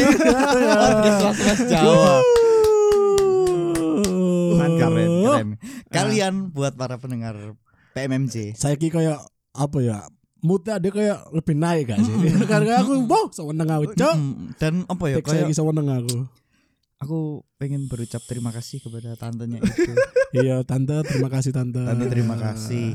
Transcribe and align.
Podcast 0.00 1.38
kelas 1.38 1.60
Jawa. 1.68 2.14
Keren, 4.80 5.10
keren. 5.24 5.48
Kalian 5.90 6.34
buat 6.54 6.72
para 6.74 6.96
pendengar 6.96 7.36
PMMJ. 7.92 8.56
Saya 8.56 8.76
ki 8.78 8.88
kayak 8.88 9.20
apa 9.52 9.78
ya? 9.82 9.98
Moodnya 10.40 10.80
dia 10.80 10.88
kayak 10.88 11.18
lebih 11.36 11.52
naik 11.52 11.84
gak 11.92 12.00
sih? 12.00 12.16
Karena 12.48 12.80
aku, 12.80 13.04
wow, 13.04 13.28
sewenang 13.28 13.68
aku, 13.68 13.92
cok. 13.92 14.14
Mm, 14.16 14.56
Dan 14.56 14.74
apa 14.88 15.04
ya? 15.12 15.16
Kayak 15.20 15.52
ki 15.52 15.54
sewenang 15.56 15.88
aku. 15.92 16.24
aku 17.00 17.40
pengen 17.56 17.88
berucap 17.88 18.20
terima 18.28 18.52
kasih 18.52 18.80
kepada 18.80 19.16
tantenya 19.16 19.60
itu. 19.60 19.92
Iya, 20.30 20.62
tante, 20.62 20.94
terima 21.10 21.26
kasih 21.26 21.50
tante. 21.50 21.82
Tante 21.82 22.06
terima 22.06 22.38
kasih. 22.38 22.94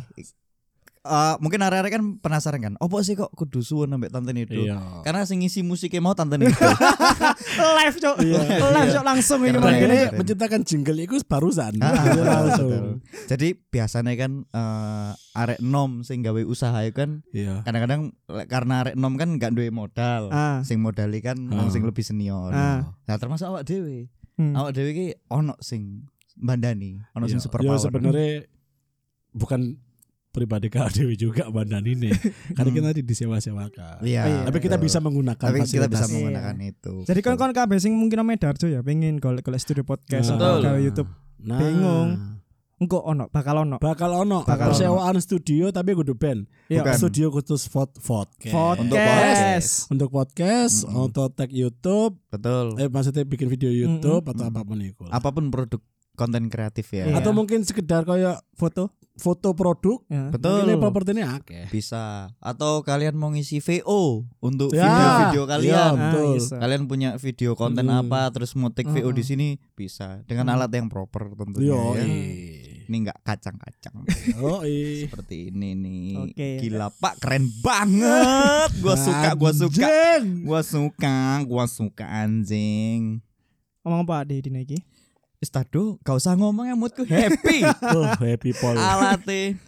Eh, 1.05 1.35
mungkin 1.37 1.61
area-area 1.61 1.91
kan 1.91 2.17
penasaran 2.17 2.57
kan, 2.59 2.73
opo 2.75 2.97
sih 2.99 3.13
kok 3.13 3.29
kudu 3.31 3.61
suwun 3.61 3.93
ambek 3.93 4.09
tante 4.09 4.33
itu? 4.33 4.65
Iya. 4.65 5.05
Karena 5.05 5.21
sing 5.21 5.37
ngisi 5.37 5.61
musiknya 5.61 6.01
mau 6.01 6.11
tante 6.11 6.33
itu. 6.35 6.49
Live 7.77 7.97
cok. 7.99 8.15
Iya. 8.19 8.41
Live 8.65 8.89
cok 8.91 9.05
langsung 9.05 9.39
ini. 9.41 9.53
Keren. 9.53 10.17
menciptakan 10.17 10.61
jingle 10.61 10.97
itu 10.97 11.21
barusan. 11.23 11.77
Ah, 11.77 11.93
Iya, 11.93 12.23
langsung. 12.25 13.05
Jadi 13.25 13.53
biasanya 13.65 14.11
kan 14.15 14.31
eh, 14.47 15.11
arek 15.35 15.61
nom 15.61 16.01
sing 16.01 16.19
gawe 16.19 16.41
usaha 16.41 16.81
itu 16.81 16.95
kan 16.95 17.21
Iya. 17.29 17.61
kadang-kadang 17.61 18.01
karena 18.47 18.73
arek 18.81 18.95
nom 18.95 19.13
kan 19.13 19.37
gak 19.37 19.53
duwe 19.53 19.69
modal. 19.69 20.33
Ah. 20.33 20.65
Sing 20.65 20.81
modali 20.81 21.21
kan 21.21 21.37
Ah. 21.49 21.69
sing 21.69 21.85
lebih 21.85 22.01
senior. 22.01 22.49
Ah. 22.49 22.97
Nah, 22.97 23.15
termasuk 23.15 23.45
awak 23.45 23.61
dhewe. 23.61 24.09
Hmm. 24.35 24.51
Awak 24.53 24.73
dhewe 24.73 24.89
ki 24.91 25.07
ono 25.29 25.53
sing 25.61 26.09
bandani, 26.33 26.97
ono 27.13 27.29
sing 27.29 27.37
Iya. 27.37 27.45
super 27.45 27.61
Ya, 27.61 27.69
power. 27.69 27.79
sebenarnya 27.79 28.49
bukan 29.31 29.77
pribadi 30.35 30.67
kak 30.67 30.91
Dewi 30.91 31.15
juga 31.15 31.47
Bandan 31.47 31.87
ini. 31.87 32.11
Karena 32.51 32.69
kita 32.69 32.87
tadi 32.91 33.01
disewa-sewakan. 33.01 34.03
Iya. 34.03 34.43
Tapi 34.43 34.59
kita 34.59 34.75
bisa 34.75 34.99
menggunakan 34.99 35.39
tapi 35.39 35.63
kita 35.63 35.87
bisa 35.87 36.05
menggunakan 36.05 36.55
itu. 36.59 37.07
Jadi 37.07 37.19
kan 37.23 37.39
kon 37.39 37.55
kabeh 37.55 37.79
sing 37.79 37.95
mungkin 37.95 38.19
ame 38.19 38.35
Darjo 38.35 38.67
ya 38.67 38.83
pengen 38.83 39.17
golek 39.17 39.41
golek 39.41 39.63
studio 39.63 39.81
podcast 39.81 40.35
Nah. 40.35 40.59
atau 40.59 40.75
YouTube. 40.75 41.07
Nah, 41.39 41.59
Bingung. 41.63 42.09
Engko 42.75 42.99
ono 42.99 43.31
bakal 43.31 43.63
ono. 43.63 43.79
Bakal 43.79 44.11
ono 44.11 44.43
Bakal 44.43 44.75
persewaan 44.75 45.15
studio 45.23 45.71
tapi 45.71 45.95
kudu 45.95 46.11
band. 46.11 46.43
Iya. 46.67 46.83
Studio 46.91 47.31
khusus 47.31 47.71
vod 47.71 47.87
podcast. 47.95 48.51
Untuk 48.83 48.99
Podcast. 48.99 49.71
Untuk 49.87 50.09
podcast, 50.11 50.75
untuk 50.83 51.31
tag 51.31 51.55
YouTube, 51.55 52.19
Betul. 52.27 52.75
eh 52.75 52.91
maksudnya 52.91 53.23
bikin 53.23 53.47
video 53.47 53.71
YouTube 53.71 54.27
atau 54.27 54.43
apa 54.43 54.59
pun 54.61 54.75
itu. 54.83 55.07
Apa 55.07 55.31
pun 55.31 55.47
produk 55.47 55.79
konten 56.15 56.47
kreatif 56.47 56.89
ya. 56.89 57.05
Iya. 57.05 57.19
Atau 57.19 57.31
mungkin 57.31 57.61
sekedar 57.61 58.01
kayak 58.01 58.41
Foto. 58.51 58.89
foto 59.15 59.51
produk. 59.51 60.03
Ya. 60.07 60.27
Betul. 60.27 60.65
Ini 60.65 60.75
propertinya 60.75 61.35
akeh. 61.35 61.67
Bisa. 61.69 62.35
Atau 62.37 62.81
kalian 62.81 63.13
mau 63.13 63.29
ngisi 63.29 63.59
VO 63.59 64.27
untuk 64.39 64.71
Ya, 64.71 64.83
video-video 64.83 65.41
iya, 65.41 65.51
kalian. 65.51 65.91
betul. 65.93 66.35
Ah. 66.35 66.59
Kalian 66.59 66.83
punya 66.85 67.09
video 67.15 67.51
konten 67.53 67.85
Hmm. 67.85 67.99
apa 68.01 68.27
terus 68.29 68.51
mau 68.53 68.67
take 68.69 68.87
VO 68.89 69.07
Hmm. 69.07 69.15
di 69.15 69.23
sini 69.23 69.47
bisa 69.71 70.19
dengan 70.23 70.47
Hmm. 70.47 70.55
alat 70.57 70.71
yang 70.73 70.87
proper 70.87 71.31
tentunya 71.33 71.67
Yo, 71.69 71.95
ya. 71.95 72.03
iya. 72.03 72.75
Ini 72.85 73.01
enggak 73.01 73.17
kacang-kacang 73.23 73.97
Oh, 74.37 74.61
seperti 74.61 75.49
ini 75.49 75.73
nih. 75.73 76.05
Oke. 76.21 76.49
Gila 76.59 76.91
Pak, 76.91 77.17
keren 77.17 77.49
banget. 77.59 78.69
Gua 78.77 78.93
suka, 78.95 79.29
gua 79.33 79.51
suka. 79.51 79.89
Gua 80.43 80.61
suka, 80.61 81.17
gua 81.43 81.65
suka 81.65 82.05
anjing. 82.05 83.23
Ngomong 83.81 84.03
apa 84.03 84.25
di 84.25 84.37
dina 84.39 84.59
iki? 84.59 84.77
Istado, 85.37 85.99
gak 85.99 86.15
usah 86.15 86.33
ngomong 86.33 86.65
ya 86.65 86.73
moodku 86.73 87.03
happy. 87.03 87.61
Oh, 87.91 88.07
happy 88.15 88.51
Paul. 88.51 88.75
Alate. 88.75 89.59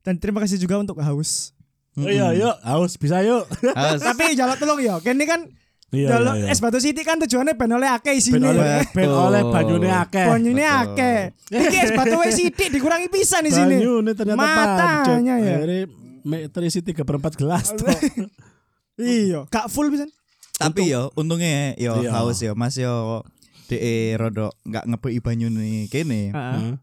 Dan 0.00 0.16
terima 0.16 0.38
kasih 0.38 0.56
juga 0.56 0.76
untuk 0.76 0.96
haus. 0.98 1.50
Oh, 1.94 2.04
iya, 2.04 2.30
yuk, 2.32 2.56
haus 2.60 2.94
bisa 2.94 3.20
yuk. 3.20 3.46
Harus. 3.70 4.02
Tapi 4.02 4.34
jalan 4.34 4.54
tolong 4.54 4.78
ya. 4.78 4.98
Kene 4.98 5.24
kan 5.24 5.40
Iya, 5.88 6.10
Jalur 6.10 6.34
iya, 6.34 6.44
iya. 6.44 6.50
es 6.50 6.58
batu 6.58 6.82
City 6.82 7.06
kan 7.06 7.22
tujuannya 7.22 7.54
ben 7.54 7.70
oleh 7.70 7.86
akeh 7.86 8.10
Ben 8.10 8.18
isine. 8.18 8.42
oleh 8.42 8.82
ben 8.90 9.06
oleh 9.06 9.46
banyune 9.46 9.86
akeh. 9.86 10.26
Banyune 10.26 10.64
akeh. 10.66 11.18
Iki 11.46 11.76
es 11.78 11.90
batu 11.94 12.18
wis 12.18 12.34
sithik 12.34 12.66
dikurangi 12.68 13.06
pisan 13.06 13.46
di 13.46 13.54
sini. 13.54 13.78
Banyune 13.78 14.10
ternyata 14.10 14.34
Matanya 14.34 15.38
ya. 15.38 15.54
Akhirnya 15.54 15.86
me- 16.26 16.50
terisi 16.50 16.82
tiga 16.82 17.06
per 17.06 17.22
empat 17.22 17.38
gelas 17.38 17.70
toh. 17.72 17.86
Iya, 18.98 19.46
gak 19.46 19.70
full 19.70 19.86
pisan. 19.86 20.10
Tapi 20.54 20.86
yo 20.86 21.14
untungnya 21.14 21.74
yo 21.74 21.98
Iya. 21.98 22.10
haus 22.10 22.38
yo 22.38 22.54
Mas 22.54 22.74
yo 22.74 23.22
DE 23.66 23.94
rodo 24.14 24.52
nggak 24.62 24.84
ngebeki 24.86 25.20
banyu 25.20 25.48
nih 25.48 25.88
kene 25.88 26.30
Heeh. 26.30 26.54
Heeh. 26.54 26.74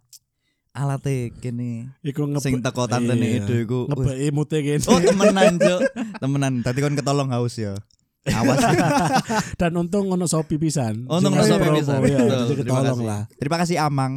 alate 0.71 1.15
kene 1.35 1.91
Iku 1.99 2.25
ngebe 2.25 2.41
sing 2.41 2.59
teko 2.59 2.85
tante 2.85 3.11
Iya. 3.11 3.43
itu 3.43 3.53
iku 3.61 3.85
ngebeki 3.85 4.31
mute 4.31 4.57
gini. 4.59 4.79
oh 4.83 4.97
temenan 4.97 5.55
cok 5.55 5.79
temenan 6.17 6.53
tadi 6.61 6.79
kon 6.79 6.93
ketolong 6.93 7.29
haus 7.29 7.55
ya 7.55 7.75
awas 8.23 8.61
Dan 9.59 9.73
untung 9.75 10.05
ono 10.07 10.25
sopi 10.25 10.55
pisan. 10.55 11.09
Untung 11.09 11.33
Sing 11.33 11.41
ono 11.41 11.41
ngasih 11.41 11.51
sopi 11.51 11.69
pisan. 11.73 11.99
ya, 12.01 12.17
jadi 12.21 12.53
terima 12.55 12.61
ketolong 12.77 12.85
kasih. 12.95 13.09
lah. 13.09 13.21
terima 13.35 13.57
kasih 13.57 13.75
Amang 13.79 14.11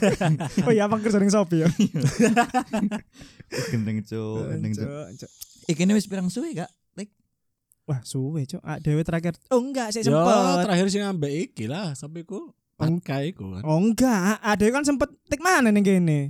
Oh 0.64 0.72
iya, 0.72 0.84
apa 0.84 0.96
kerja 0.96 1.20
ning 1.20 1.28
Shopee 1.28 1.60
ya? 1.60 1.68
gendeng 3.70 3.98
cok 4.00 4.38
gendeng 4.50 4.72
cok 4.72 4.86
Cok, 4.86 5.06
cok. 5.18 5.30
iki 5.66 5.82
ini 5.82 5.92
wis 5.92 6.06
pirang 6.06 6.28
suwe 6.28 6.52
gak? 6.54 6.70
Wah, 7.84 8.00
suwe, 8.00 8.44
Cok. 8.44 8.60
Ah, 8.60 8.80
dewe 8.80 9.00
terakhir. 9.00 9.36
Oh, 9.48 9.60
enggak, 9.60 9.92
saya 9.92 10.00
Ya 10.02 10.08
sempet. 10.08 10.64
terakhir 10.64 10.86
sih 10.88 11.00
ngambek 11.00 11.32
iki 11.44 11.64
lah 11.66 11.92
sampai 11.92 12.24
ku 12.24 12.48
pakai 12.74 13.30
iku 13.30 13.52
kan. 13.52 13.62
Oh, 13.62 13.76
enggak. 13.76 14.40
Ada 14.40 14.64
kan 14.70 14.82
sempet 14.82 15.12
tik 15.28 15.38
mana 15.38 15.68
nih 15.68 15.82
gini. 15.82 16.20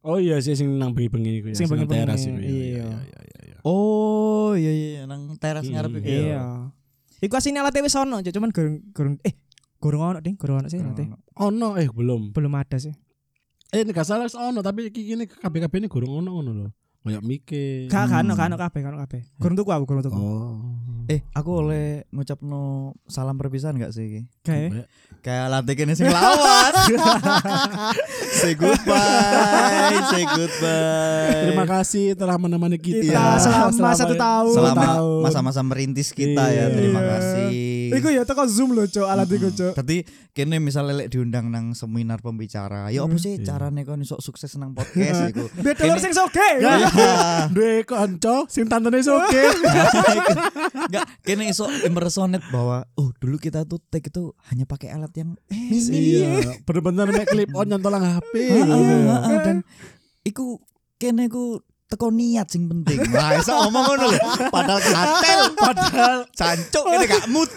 Oh 0.00 0.16
iya 0.16 0.40
sih 0.40 0.52
sing 0.52 0.76
nang 0.76 0.92
bengi-bengi 0.92 1.40
iku 1.40 1.46
ya. 1.48 1.54
Sing 1.54 1.66
nang 1.66 1.84
bengi-bengi, 1.84 2.04
teras 2.04 2.20
iku. 2.22 2.36
iya. 2.36 2.88
iya, 2.88 3.20
iya, 3.20 3.40
iya. 3.44 3.56
oh 3.64 4.52
iya 4.54 4.72
iya 4.72 5.02
nang 5.04 5.36
teras 5.36 5.64
Iya. 5.64 5.72
ngarep 5.76 5.92
iku 5.94 6.06
ya. 6.06 6.20
Iya. 6.20 6.42
Iku 7.20 7.34
asine 7.36 7.60
alat 7.60 7.76
wis 7.76 7.92
ono, 7.94 8.16
Cok. 8.18 8.32
Cuman 8.32 8.48
gorong 8.50 8.76
gorong 8.92 9.16
eh 9.20 9.34
gorong 9.76 10.02
ono, 10.06 10.18
Ding. 10.20 10.36
Gorong 10.36 10.56
ono 10.60 10.68
sih 10.68 10.80
Hmm. 10.80 10.92
alatnya. 10.92 11.16
Ono 11.36 11.68
eh 11.76 11.88
belum. 11.88 12.32
Belum 12.32 12.52
ada 12.54 12.76
sih. 12.76 12.92
Eh 13.70 13.84
ini 13.84 13.92
gak 13.92 14.04
salah 14.04 14.24
ono 14.26 14.60
tapi 14.60 14.88
iki 14.88 15.04
gini 15.06 15.24
KBKB 15.24 15.72
ini 15.78 15.88
gurung 15.88 16.12
ono 16.18 16.28
ngono 16.34 16.50
lho. 16.54 16.68
Kayak 17.00 17.22
mikir. 17.22 17.88
Gak 17.88 18.06
kan, 18.06 18.22
Hmm. 18.22 18.36
kan 18.36 18.52
kabeh, 18.52 18.80
kan 18.82 18.94
kabeh. 18.98 19.20
Gorong 19.36 19.56
tuku 19.56 19.70
aku, 19.70 19.84
gorong 19.84 20.04
tuku. 20.04 20.16
Oh. 20.16 20.60
eh 21.06 21.26
aku 21.32 21.50
oleh 21.58 22.06
ngucapno 22.08 22.62
salam 23.04 23.34
perpisahan 23.34 23.74
gak 23.74 23.90
sih 23.90 24.04
iki? 24.04 24.20
Kayak 24.42 24.86
kayak 25.20 25.46
latih 25.48 25.74
kene 25.74 25.92
sing 25.92 26.06
lawan 26.06 26.70
say 28.32 28.54
goodbye 28.54 29.98
say 30.06 30.22
goodbye 30.24 31.34
Terima 31.42 31.66
kasih 31.66 32.14
telah 32.14 32.36
menemani 32.36 32.78
kita. 32.78 33.10
Kita 33.10 33.42
selama 33.66 33.90
satu 33.92 34.14
tahun. 34.14 34.54
selama 34.54 34.84
tahun. 34.86 35.20
masa-masa 35.20 35.60
merintis 35.62 36.10
kita 36.10 36.46
ya 36.46 36.68
Iya. 36.68 36.72
terima 36.72 37.02
kasih 37.02 37.50
Iku 37.90 38.08
ya 38.14 38.22
teko 38.22 38.46
Zoom 38.46 38.72
lho, 38.72 38.86
Cok, 38.86 39.06
alat 39.06 39.26
iku, 39.26 39.48
Cok. 39.50 39.74
Tadi 39.74 40.02
kene 40.30 40.62
misalnya 40.62 40.94
lek 41.02 41.10
diundang 41.10 41.50
nang 41.50 41.74
seminar 41.74 42.22
pembicara, 42.22 42.88
ya 42.94 43.02
apa 43.02 43.16
sih 43.18 43.38
Iya. 43.40 43.56
carane 43.56 43.82
kon 43.82 43.98
iso 44.00 44.16
sukses 44.22 44.54
nang 44.54 44.74
podcast 44.74 45.34
iku? 45.34 45.44
Biar 45.64 45.74
telur 45.74 45.98
sing 45.98 46.14
soge. 46.14 46.48
Ya. 46.62 46.78
Duwe 47.54 47.82
konco 47.82 48.46
sing 48.46 48.70
tantene 48.70 49.02
oke. 49.02 49.42
Enggak, 50.90 51.06
kene 51.26 51.50
iso 51.50 51.66
impersonate 51.82 52.44
bahwa 52.54 52.86
oh 52.94 53.10
dulu 53.18 53.36
kita 53.36 53.66
tuh 53.66 53.82
take 53.90 54.10
itu 54.10 54.34
hanya 54.50 54.64
pakai 54.64 54.94
alat 54.94 55.10
yang. 55.18 55.34
Iya, 55.50 56.62
bener-bener 56.62 57.10
mek 57.10 57.26
clip 57.28 57.50
on 57.54 57.70
nyantolang 57.70 58.02
HP 58.02 58.32
gitu 58.38 58.74
ya. 58.74 59.16
dan 59.42 59.56
iku 60.22 60.60
kene 60.96 61.26
ku 61.26 61.62
teko 61.90 62.08
niat 62.08 62.46
sing 62.46 62.64
penting. 62.64 63.02
Wah, 63.10 63.34
iso 63.34 63.50
ngomong 63.50 63.82
ngono 63.84 64.04
lho. 64.08 64.18
Padahal 64.46 64.78
katel, 64.80 65.40
padahal 65.52 66.16
cancuk 66.30 66.84
kene 66.86 67.04
gak 67.04 67.26
mood. 67.26 67.50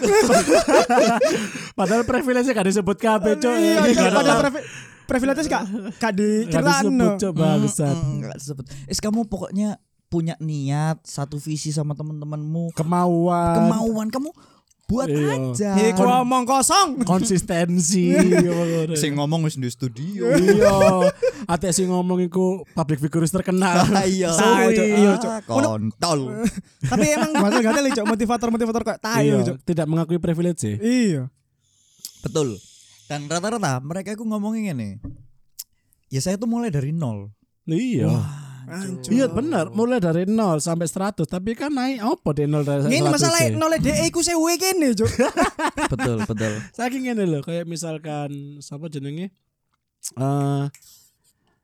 Padahal 1.72 2.02
privilege 2.02 2.48
gak 2.48 2.66
disebut 2.66 2.96
kabeh, 2.96 3.34
Cok. 3.36 3.54
Iya, 3.54 3.78
gak 3.86 4.10
padahal 4.10 4.26
ada- 4.36 4.42
privi- 4.44 4.66
privilege 5.04 5.46
gak 5.46 5.62
gak 5.96 6.12
gak 6.50 6.62
disebut. 6.62 7.12
Cok, 7.16 7.32
bangsat. 7.32 7.94
Mm, 7.94 8.04
mm, 8.04 8.18
Gak 8.24 8.36
disebut. 8.36 8.64
Is 8.86 8.98
kamu 8.98 9.20
pokoknya 9.24 9.78
punya 10.06 10.38
niat, 10.38 11.02
satu 11.02 11.36
visi 11.36 11.70
sama 11.70 11.90
teman-temanmu, 11.92 12.70
Kemauan, 12.74 13.54
kemauan 13.56 14.08
kamu 14.08 14.30
buat 14.84 15.08
Iya. 15.08 15.32
aja. 15.50 15.70
Iku 15.90 16.04
omong 16.04 16.44
kosong. 16.44 17.00
konsistensi. 17.02 18.12
Sing 19.00 19.16
ngomong 19.16 19.40
wis 19.42 19.56
di 19.56 19.66
studio. 19.66 20.28
Iya, 20.30 21.08
ate 21.44 21.72
sing 21.72 21.88
ngomong 21.88 22.20
iku 22.22 22.62
public 22.70 23.00
figure 23.00 23.24
terkenal. 23.24 23.80
Iya. 24.04 24.28
Cok. 24.30 24.56
Iya, 24.70 25.12
Cok. 25.16 25.30
Ah, 25.30 25.40
Kontol. 25.42 26.20
Tapi 26.84 27.04
emang 27.10 27.32
gatel 27.32 27.60
gatel 27.62 27.84
Cok, 27.92 28.06
motivator-motivator 28.06 28.82
kayak 28.84 29.00
tayo, 29.00 29.34
Iya, 29.40 29.46
Cok. 29.48 29.56
tidak 29.64 29.86
mengakui 29.88 30.20
privilege 30.20 30.60
sih. 30.60 30.76
Iya. 30.76 31.32
Betul. 32.20 32.60
Dan 33.04 33.24
rata-rata 33.26 33.80
mereka 33.80 34.12
itu 34.12 34.24
ngomongin 34.24 34.72
ini. 34.72 34.90
Ya 36.08 36.20
saya 36.20 36.36
tuh 36.36 36.46
mulai 36.46 36.68
dari 36.68 36.92
nol. 36.92 37.32
Iya. 37.64 38.08
Hancur. 38.64 39.10
Iya 39.10 39.26
benar, 39.26 39.68
mulai 39.70 39.98
dari 39.98 40.24
0 40.24 40.36
sampai 40.58 40.86
100, 40.86 41.24
tapi 41.24 41.52
kan 41.52 41.68
naik 41.68 41.98
apa 41.98 42.28
di 42.32 42.44
0 42.44 42.62
dari 42.62 42.80
100? 42.82 42.90
Ini 42.90 43.00
masalah 43.04 43.40
sih? 43.40 43.52
nolnya 43.52 43.78
DE 43.78 44.06
ku 44.08 44.20
sewe 44.20 44.52
kene, 44.54 44.92
Cok. 44.92 45.10
betul, 45.88 46.16
betul. 46.24 46.52
Saking 46.72 47.02
ngene 47.06 47.24
lho, 47.24 47.40
kayak 47.40 47.64
misalkan 47.64 48.30
siapa 48.58 48.88
jenenge? 48.88 49.28
Eh 50.14 50.64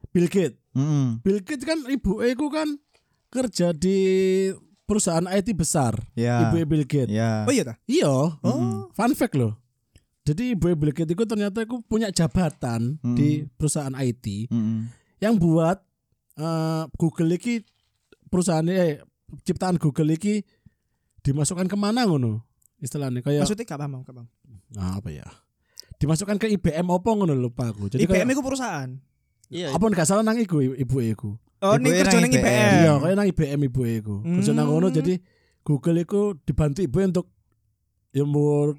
Bill 0.09 0.27
Gates. 0.27 0.57
Mm. 0.73 1.21
Bill 1.21 1.41
Gates 1.41 1.63
kan 1.63 1.79
ibu 1.87 2.19
iku 2.21 2.49
kan 2.49 2.79
kerja 3.29 3.71
di 3.71 3.99
perusahaan 4.83 5.23
IT 5.25 5.55
besar, 5.55 5.95
Ya. 6.13 6.49
ibu 6.49 6.59
Bill 6.65 6.83
Gates. 6.83 7.11
Ya. 7.11 7.47
Oh 7.47 7.53
iya 7.53 7.63
ta? 7.63 7.75
Iya, 7.85 8.11
Mm-mm. 8.43 8.91
fun 8.91 9.13
fact 9.15 9.39
loh. 9.39 9.55
Jadi 10.21 10.55
ibu 10.55 10.67
Bill 10.75 10.91
Gates 10.91 11.11
itu 11.11 11.25
ternyata 11.25 11.63
aku 11.63 11.79
punya 11.81 12.11
jabatan 12.11 12.99
Mm. 12.99 13.15
di 13.15 13.29
perusahaan 13.55 13.95
IT 13.95 14.51
Mm-mm. 14.51 14.91
yang 15.23 15.39
buat 15.39 15.79
eh, 16.41 16.83
Google 16.95 17.31
iki 17.31 17.61
perusahaan 18.27 18.65
eh 18.65 19.05
ciptaan 19.41 19.77
Google 19.77 20.11
iki 20.11 20.41
dimasukkan 21.21 21.67
ke 21.67 21.77
mana 21.77 22.03
ngono 22.03 22.41
istilahnya 22.79 23.21
kayak 23.21 23.45
Maksudnya 23.45 23.65
gak 23.65 23.79
paham, 23.79 24.01
gak 24.01 24.15
paham. 24.15 24.29
nah, 24.73 24.97
apa 24.97 25.11
ya 25.11 25.27
dimasukkan 25.97 26.37
ke 26.37 26.49
IBM 26.51 26.87
apa 26.89 27.09
ngono 27.11 27.35
lupa 27.35 27.69
aku 27.69 27.87
jadi 27.89 28.01
IBM 28.01 28.25
kayak, 28.25 28.33
itu 28.33 28.43
perusahaan. 28.43 28.91
Iya. 29.47 29.69
apa 29.71 29.85
nggak 29.85 30.07
salah 30.07 30.23
nang 30.23 30.39
iku 30.39 30.59
ibu 30.65 30.99
iku 31.01 31.31
Oh, 31.61 31.77
Ibu 31.77 31.93
era 31.93 32.09
kerja 32.09 32.19
ning 32.19 32.33
IBM. 32.33 32.41
IBM. 32.41 32.73
iya 32.75 32.93
kayak 32.97 33.15
nang 33.15 33.29
IBM 33.29 33.61
ibu 33.63 33.81
iku 33.85 34.15
kerja 34.25 34.51
nang 34.51 34.65
Hmm. 34.65 34.73
ngono 34.73 34.89
jadi 34.89 35.15
Google 35.61 36.01
iku 36.01 36.21
dibantu 36.41 36.81
ibu 36.81 36.97
untuk 36.99 37.27
ya 38.11 38.25
mau 38.25 38.73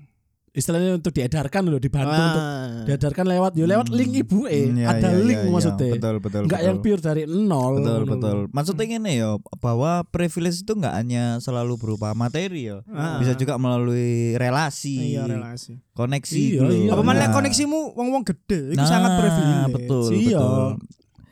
istilahnya 0.51 0.99
untuk 0.99 1.15
diedarkan 1.15 1.63
loh 1.63 1.79
dibantu 1.79 2.11
untuk 2.11 2.43
Ah. 2.43 2.83
diedarkan 2.83 3.23
lewat 3.23 3.55
ya 3.55 3.63
lewat 3.63 3.87
Hmm. 3.87 3.95
link 3.95 4.11
ibu 4.19 4.43
eh 4.45 4.67
Hmm, 4.67 4.77
ya, 4.77 4.87
ada 4.91 5.07
ya, 5.07 5.23
link 5.23 5.39
ya, 5.39 5.47
ya. 5.47 5.49
maksudnya 5.49 5.91
Betul, 5.95 6.15
betul. 6.19 6.41
nggak 6.43 6.51
betul. 6.51 6.67
yang 6.67 6.77
pure 6.77 7.01
dari 7.01 7.21
nol 7.23 7.73
Betul, 7.79 8.01
betul. 8.03 8.37
Maksudnya 8.51 8.85
gini 8.85 9.11
ya, 9.15 9.29
bahwa 9.57 9.91
privilege 10.05 10.59
itu 10.59 10.73
nggak 10.73 10.91
hanya 10.93 11.23
selalu 11.37 11.73
berupa 11.75 12.11
materi 12.11 12.67
ya. 12.67 12.83
Ah. 12.85 13.15
Bisa 13.17 13.31
juga 13.33 13.55
melalui 13.55 14.35
relasi, 14.35 15.15
Iya 15.15 15.23
relasi. 15.25 15.79
koneksi 15.93 16.35
Iya, 16.35 16.51
gitu 16.59 16.73
iya. 16.81 16.91
Apa 16.91 17.01
mana 17.01 17.19
Nah. 17.21 17.31
koneksimu 17.31 17.95
wong-wong 17.95 18.23
gede, 18.25 18.71
itu 18.71 18.77
Nah, 18.77 18.85
sangat 18.85 19.11
privilege. 19.17 19.71
Betul, 19.73 20.09
Iya. 20.13 20.35
betul. 20.37 20.67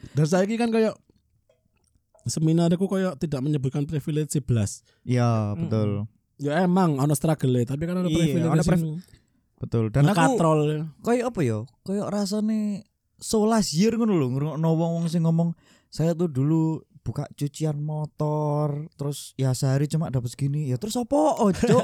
Dan 0.10 0.26
saya 0.26 0.44
kan 0.50 0.70
kayak 0.70 0.96
seminar 2.24 2.70
aku 2.70 2.86
kayak 2.86 3.18
tidak 3.18 3.42
menyebutkan 3.42 3.84
privilege 3.84 4.32
11. 4.32 4.80
Iya, 5.04 5.58
betul. 5.58 6.08
Ya 6.40 6.64
emang 6.64 6.96
ono 6.98 7.12
struggle 7.14 7.68
tapi 7.68 7.84
kan 7.84 8.00
ada 8.00 8.08
Iya, 8.08 8.16
privilege 8.16 8.64
sing 8.64 9.04
Betul. 9.60 9.92
Dan 9.92 10.08
aku 10.08 10.16
ngekatrol. 10.16 10.60
kayak 11.04 11.26
apa 11.36 11.40
ya? 11.44 11.58
Kayak 11.84 12.08
rasane 12.08 12.88
so 13.20 13.44
last 13.44 13.76
year 13.76 13.92
ngono 14.00 14.16
lho, 14.16 14.28
ngrungokno 14.32 14.70
wong-wong 14.72 15.06
sing 15.12 15.28
ngomong 15.28 15.52
saya 15.92 16.16
tuh 16.16 16.32
dulu 16.32 16.80
buka 17.04 17.28
cucian 17.36 17.76
motor, 17.84 18.88
terus 18.96 19.36
ya 19.36 19.52
sehari 19.52 19.92
cuma 19.92 20.08
dapat 20.08 20.32
segini. 20.32 20.72
Ya 20.72 20.80
terus 20.80 20.96
apa, 20.96 21.36
Cuk? 21.44 21.84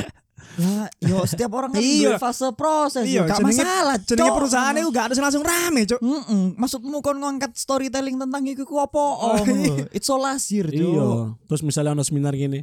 ya, 0.60 0.88
yo 1.00 1.24
setiap 1.24 1.52
orang 1.56 1.72
kan 1.72 1.80
Iya. 1.80 2.20
fase 2.20 2.52
proses, 2.52 3.04
Iya, 3.08 3.24
gak 3.24 3.40
masalah. 3.40 3.96
Jenenge 4.02 4.28
Cuk. 4.28 4.36
perusahaan 4.36 4.74
itu 4.76 4.88
gak 4.92 5.04
ada 5.08 5.14
langsung 5.16 5.44
rame, 5.46 5.88
Cuk. 5.88 6.00
Mm-mm. 6.02 6.58
Maksudmu 6.60 6.98
kon 7.00 7.16
ngangkat 7.16 7.56
storytelling 7.56 8.20
tentang 8.20 8.42
iku 8.44 8.68
ku 8.68 8.76
apa? 8.76 8.98
Oh, 8.98 9.40
It's 9.96 10.08
so 10.10 10.20
last 10.20 10.52
year, 10.52 10.66
Cuk. 10.68 10.76
Iya. 10.76 11.36
Terus 11.48 11.62
misalnya 11.64 11.96
ono 11.96 12.04
seminar 12.04 12.36
gini. 12.36 12.60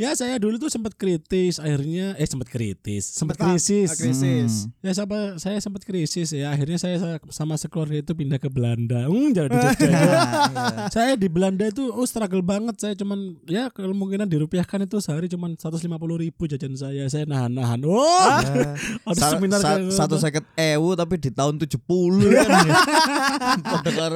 Ya 0.00 0.16
saya 0.16 0.40
dulu 0.40 0.56
tuh 0.56 0.72
sempat 0.72 0.96
kritis, 0.96 1.60
akhirnya 1.60 2.16
eh 2.16 2.24
sempat 2.24 2.48
kritis, 2.48 3.04
sempat 3.04 3.36
krisis. 3.36 3.92
ah, 3.92 3.96
krisis. 4.00 4.52
Hmm. 4.64 4.72
Ya 4.80 4.92
sama 4.96 5.36
saya 5.36 5.60
sempat 5.60 5.84
krisis 5.84 6.32
ya. 6.32 6.48
Akhirnya 6.48 6.80
saya 6.80 6.96
sama 7.28 7.60
sekeluarga 7.60 8.00
itu 8.00 8.16
pindah 8.16 8.40
ke 8.40 8.48
Belanda. 8.48 9.04
Hmm, 9.04 9.28
jadi 9.30 9.52
di 9.52 9.60
Jogja. 9.60 9.92
Iya. 9.92 10.88
saya 10.88 11.12
di 11.14 11.28
Belanda 11.28 11.68
itu 11.68 11.84
oh 11.86 12.08
struggle 12.08 12.40
banget 12.40 12.80
saya 12.80 12.96
cuman 12.96 13.44
ya 13.44 13.68
kemungkinan 13.68 14.24
dirupiahkan 14.24 14.88
itu 14.88 14.96
sehari 14.98 15.28
cuman 15.28 15.60
150 15.60 15.84
ribu 16.16 16.48
jajan 16.48 16.72
saya 16.72 17.04
saya 17.06 17.28
nahan 17.28 17.52
nahan 17.52 17.84
oh 17.84 18.00
Ya. 18.40 18.72
ada 19.10 19.20
Sa- 19.20 19.30
seminar 19.36 19.60
sa- 19.60 19.76
kayak 19.76 19.84
gitu. 19.84 19.96
satu 20.00 20.16
seket 20.16 20.44
ewu 20.56 20.96
tapi 20.96 21.20
di 21.20 21.28
tahun 21.28 21.60
70 21.60 21.76
kan 22.32 22.48
ya. 22.64 22.72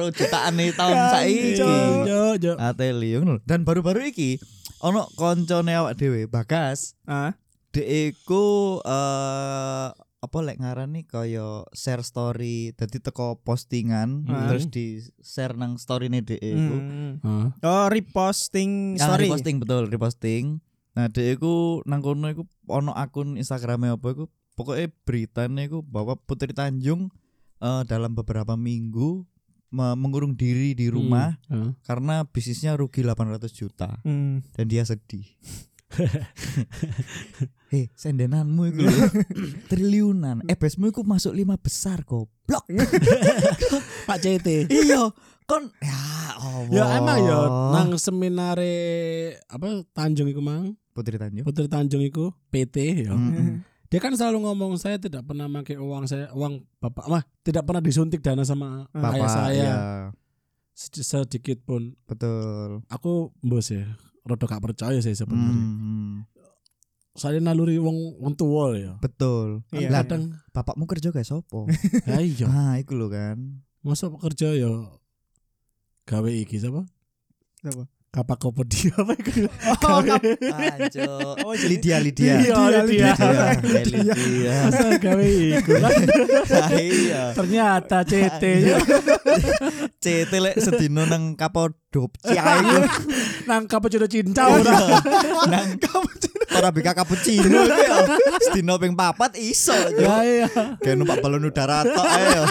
Jutaan 0.17 0.53
nih 0.55 0.73
tahun 0.73 0.97
saiki. 1.13 1.61
yo 2.09 2.21
yo 2.35 2.53
Ateli 2.57 3.13
ngono. 3.15 3.37
Dan 3.43 3.61
baru-baru 3.61 4.09
iki 4.09 4.41
ono 4.85 5.09
koncone 5.13 5.73
awak 5.73 5.97
dhewe 5.97 6.29
Bagas. 6.29 6.93
Ah. 7.03 7.33
Dek 7.73 7.87
iku 8.13 8.77
eh 8.79 9.89
apa 10.25 10.37
lek 10.41 10.57
ngarani 10.57 11.05
kaya 11.05 11.65
share 11.69 12.01
story 12.01 12.73
dadi 12.73 12.97
teko 12.97 13.37
postingan 13.37 14.25
Hmm. 14.25 14.47
terus 14.47 14.65
di 14.67 14.97
share 15.19 15.53
nang 15.53 15.77
storyne 15.77 16.21
dek 16.21 16.39
iku. 16.39 16.75
Hmm. 16.75 17.13
Hah? 17.21 17.47
Oh, 17.61 17.85
reposting 17.89 18.97
Ah, 18.97 19.13
story. 19.13 19.27
reposting 19.27 19.57
betul, 19.59 19.85
reposting. 19.85 20.45
Nah, 20.93 21.09
dek 21.09 21.35
iku 21.35 21.83
nang 21.83 21.99
kono 21.99 22.25
iku 22.27 22.45
ono 22.65 22.93
akun 22.93 23.35
Instagramnya 23.35 23.97
apa 23.97 24.07
iku 24.07 24.25
pokoknya 24.55 24.87
beritanya 25.03 25.61
iku 25.63 25.83
bahwa 25.83 26.15
Putri 26.15 26.53
Tanjung 26.53 27.11
eh, 27.59 27.81
dalam 27.83 28.13
beberapa 28.13 28.55
minggu 28.55 29.27
mengurung 29.75 30.33
diri 30.33 30.71
di 30.71 30.87
rumah 30.87 31.35
Hmm. 31.45 31.75
karena 31.81 32.23
bisnisnya 32.23 32.73
rugi 32.73 33.01
800 33.01 33.51
juta 33.51 33.99
Hmm. 34.01 34.39
dan 34.51 34.65
dia 34.65 34.81
sedih. 34.81 35.27
Hei, 37.67 37.87
sendenanmu 37.95 38.67
iku 38.67 38.83
lho, 38.83 39.05
triliunan. 39.69 40.43
Eh, 40.43 40.55
besmu 40.55 40.89
iku 40.89 41.03
masuk 41.03 41.31
lima 41.31 41.55
besar 41.55 42.03
goblok. 42.03 42.65
Pak 44.07 44.17
CT 44.17 44.67
iya, 44.67 45.07
kon 45.43 45.69
ya 45.77 46.01
Allah. 46.35 46.69
ya 46.69 46.83
emang 46.95 47.19
ya 47.21 47.39
nang 47.71 47.89
seminare 47.95 48.75
apa 49.45 49.85
Tanjung 49.91 50.27
iku 50.27 50.41
mang 50.41 50.73
Putri 50.91 51.15
Tanjung. 51.15 51.43
Putri 51.43 51.65
Tanjung 51.65 52.01
iku 52.01 52.33
PT 52.49 52.75
ya 53.03 53.13
Mm-mm. 53.13 53.61
Dia 53.85 53.99
kan 53.99 54.11
selalu 54.11 54.43
ngomong 54.43 54.75
saya 54.75 54.97
tidak 54.97 55.23
pernah 55.23 55.45
pakai 55.47 55.75
uang 55.75 56.03
saya 56.05 56.27
uang 56.31 56.65
bapak 56.77 57.05
mah 57.05 57.23
tidak 57.41 57.63
pernah 57.63 57.79
disuntik 57.79 58.19
dana 58.19 58.41
sama 58.41 58.89
Bapak, 58.89 59.13
ayah 59.13 59.29
saya 59.29 59.53
ya, 59.55 59.77
Sedi- 60.71 61.05
sedikit 61.05 61.61
pun 61.61 61.93
betul. 62.03 62.81
aku 62.87 63.31
bos 63.39 63.69
ya 63.69 63.85
rada 64.21 64.43
gak 64.43 64.59
percaya 64.59 64.97
sih 64.99 65.13
sebenarnya 65.13 65.53
Hmm, 65.55 66.25
saya 67.13 67.37
naluri 67.37 67.77
wong 67.77 68.19
wong 68.19 68.33
tua 68.33 68.73
ya 68.73 68.93
betul. 68.97 69.63
Iya. 69.71 69.87
Lah, 69.87 70.03
kadang 70.03 70.35
bapakmu 70.51 70.83
kerja 70.83 71.09
kayak 71.09 71.23
sopo? 71.23 71.69
ya 72.09 72.19
iya 72.19 72.45
nah, 72.45 72.75
iku 72.75 72.91
lho 72.91 73.07
kan. 73.07 73.63
masa 73.79 74.09
kerja 74.09 74.51
ya 74.51 74.67
gawe 76.03 76.27
iki 76.27 76.57
siapa 76.57 76.83
Apa? 77.63 77.85
Kapak 78.15 78.39
kopedi 78.39 78.87
apa 78.89 79.11
itu 79.13 79.43
Oh, 79.85 79.99
gawe 79.99 80.31
Anjo. 80.71 81.35
Oh, 81.43 81.51
Lydia, 81.53 81.99
Lydia. 81.99 82.39
Iya, 82.39 82.55
Lydia. 82.79 83.11
Lydia. 83.11 83.11
Eh, 83.11 83.83
Lydia. 83.83 84.55
masa 84.63 84.87
gawe 84.95 85.27
iku 85.51 85.71
Iya. 86.71 87.21
ternyata 87.35 87.97
CT 88.01 88.43
ya 88.63 88.77
CT 90.03 90.31
lek 90.33 90.55
sedino 90.57 91.03
nang 91.03 91.35
Kapadopcia 91.35 92.43
iku. 92.55 92.77
nang 93.45 93.67
cappuccino 93.67 94.07
cinta 94.07 94.47
Iya. 94.47 94.55
ora 94.55 94.77
Nang 95.45 95.69
ora 96.55 96.69
bika 96.71 96.95
cappuccino 96.95 97.67
ya. 97.67 97.99
Sedino 98.41 98.77
ping 98.77 98.93
papat 98.93 99.35
iso. 99.35 99.75
Jo. 99.91 100.07
ya 100.07 100.15
iya 100.23 100.47
Kayak 100.79 100.95
numpak 100.95 101.19
balon 101.19 101.43
udara 101.43 101.83
tok 101.83 102.07
ayo. 102.07 102.43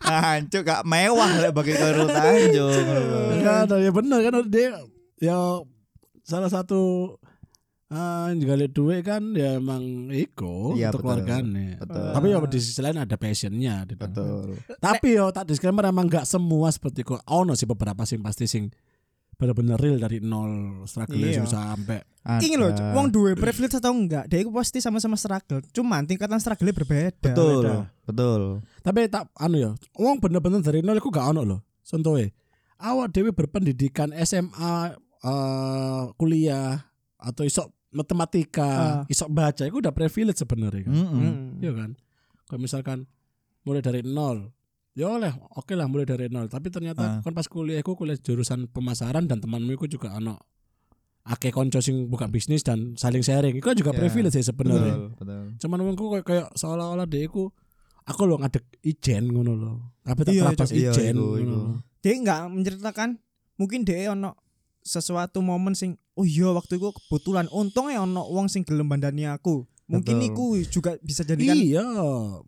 Hancur 0.00 0.62
gak 0.62 0.82
mewah 0.82 1.28
lek 1.38 1.52
bagi 1.52 1.74
karo 1.74 2.06
Tanjung. 2.06 2.72
enggak 3.34 3.56
ada 3.68 3.76
ya 3.76 3.90
bener 3.90 4.18
kan 4.22 4.40
dia 4.46 4.72
ya 5.18 5.62
salah 6.22 6.48
satu 6.48 7.14
ah 7.88 8.28
juga 8.36 8.52
lihat 8.52 8.72
duit 8.72 9.00
kan 9.00 9.32
ya 9.32 9.56
emang 9.56 10.12
iko 10.12 10.76
Iya, 10.76 10.92
untuk 10.92 11.00
betul. 11.00 11.24
keluarganya 11.24 11.80
Betul. 11.80 12.04
tapi 12.12 12.26
ya 12.28 12.38
di 12.44 12.58
sisi 12.60 12.80
lain 12.80 13.00
ada 13.00 13.16
passionnya. 13.16 13.88
Betul. 13.88 14.60
Tapi 14.76 15.08
yo 15.16 15.32
tak 15.32 15.48
disclaimer 15.48 15.88
emang 15.88 16.04
nggak 16.04 16.28
semua 16.28 16.68
seperti 16.68 17.00
kok. 17.00 17.24
Ono 17.24 17.56
sih 17.56 17.64
beberapa 17.64 18.04
sing 18.04 18.20
pasti 18.20 18.44
sing 18.44 18.68
bener-bener 19.38 19.78
real 19.78 19.96
dari 19.96 20.20
nol 20.20 20.84
struggle 20.84 21.16
Iya. 21.16 21.40
sing 21.40 21.48
sampai. 21.48 22.02
Ingin 22.44 22.60
loh, 22.60 22.70
wong 22.92 23.08
duwe 23.08 23.32
privilege 23.32 23.80
atau 23.80 23.96
enggak, 23.96 24.28
dia 24.28 24.44
itu 24.44 24.52
pasti 24.52 24.84
sama-sama 24.84 25.16
struggle. 25.16 25.64
Cuman 25.72 26.04
tingkatan 26.04 26.36
struggle 26.36 26.76
berbeda. 26.76 27.16
Betul. 27.24 27.64
beda. 27.64 27.88
Betul. 28.04 28.42
Tapi 28.84 29.08
tak 29.08 29.32
anu 29.40 29.56
ya, 29.56 29.70
wong 29.96 30.20
bener-bener 30.20 30.60
dari 30.60 30.84
nol 30.84 31.00
iku 31.00 31.08
gak 31.08 31.32
ono 31.32 31.40
loh. 31.40 31.60
Contohnya, 31.80 32.28
awak 32.76 33.16
dewi 33.16 33.32
berpendidikan 33.32 34.12
SMA 34.12 34.92
eh 35.20 36.02
kuliah 36.14 36.78
atau 37.18 37.42
isok 37.42 37.66
matematika, 37.90 38.68
Ah. 38.68 39.02
isok 39.08 39.28
baca 39.28 39.62
itu 39.64 39.76
udah 39.76 39.90
privilege 39.90 40.38
sebenarnya 40.38 40.86
kan. 40.86 40.92
Mm-mm. 40.94 41.18
Hmm. 41.18 41.48
Iya 41.58 41.72
kan? 41.74 41.90
Kalau 42.44 42.60
misalkan 42.60 42.98
mulai 43.64 43.80
dari 43.80 44.04
nol, 44.04 44.52
ya 44.92 45.08
oleh 45.10 45.32
oke 45.56 45.72
lah 45.72 45.88
mulai 45.88 46.04
dari 46.04 46.28
nol. 46.28 46.46
Tapi 46.46 46.68
ternyata 46.68 47.02
Ah. 47.02 47.20
kan 47.20 47.32
pas 47.32 47.48
kuliah 47.48 47.80
aku 47.80 47.96
kuliah 47.96 48.14
jurusan 48.14 48.68
pemasaran 48.68 49.24
dan 49.24 49.40
temanmu 49.40 49.74
itu 49.74 49.98
juga 49.98 50.14
ano 50.14 50.38
akeh 51.24 51.52
konco 51.52 51.80
sing 51.80 52.08
buka 52.08 52.24
bisnis 52.24 52.62
dan 52.62 52.94
saling 52.94 53.20
sharing. 53.20 53.56
Itu 53.56 53.68
juga 53.74 53.92
Ya, 53.92 53.98
privilege 54.00 54.36
sih 54.36 54.46
sebenarnya. 54.46 55.12
Cuman 55.58 55.78
wongku 55.82 56.08
kayak, 56.08 56.24
kayak 56.24 56.46
seolah-olah 56.56 57.04
dia 57.04 57.24
iku 57.24 57.52
aku 58.04 58.24
lo 58.24 58.40
ngadek 58.40 58.64
ijen 58.80 59.28
ngono 59.28 59.52
lo. 59.52 59.72
Kabeh 60.04 60.24
tak 60.24 60.32
Iya, 60.32 60.56
iya, 60.72 60.88
ijen 60.88 61.16
lho. 61.16 61.84
Dia 62.00 62.12
enggak 62.16 62.40
menceritakan 62.48 63.08
mungkin 63.60 63.84
dia 63.84 64.12
ono 64.12 64.32
sesuatu 64.88 65.38
momen 65.38 65.72
sing 65.72 65.90
oh 66.14 66.24
iya 66.24 66.48
waktu 66.48 66.74
itu 66.74 66.88
kebetulan 66.90 67.44
untung 67.50 67.86
ya 67.86 68.00
ono 68.00 68.24
wong 68.24 68.48
sing 68.48 68.64
gelem 68.64 68.88
bandani 68.88 69.28
aku. 69.28 69.68
Mungkin 69.86 70.16
Betul. 70.16 70.28
iku 70.28 70.44
juga 70.66 70.90
bisa 70.98 71.20
jadikan 71.22 71.52
Iya, 71.54 71.84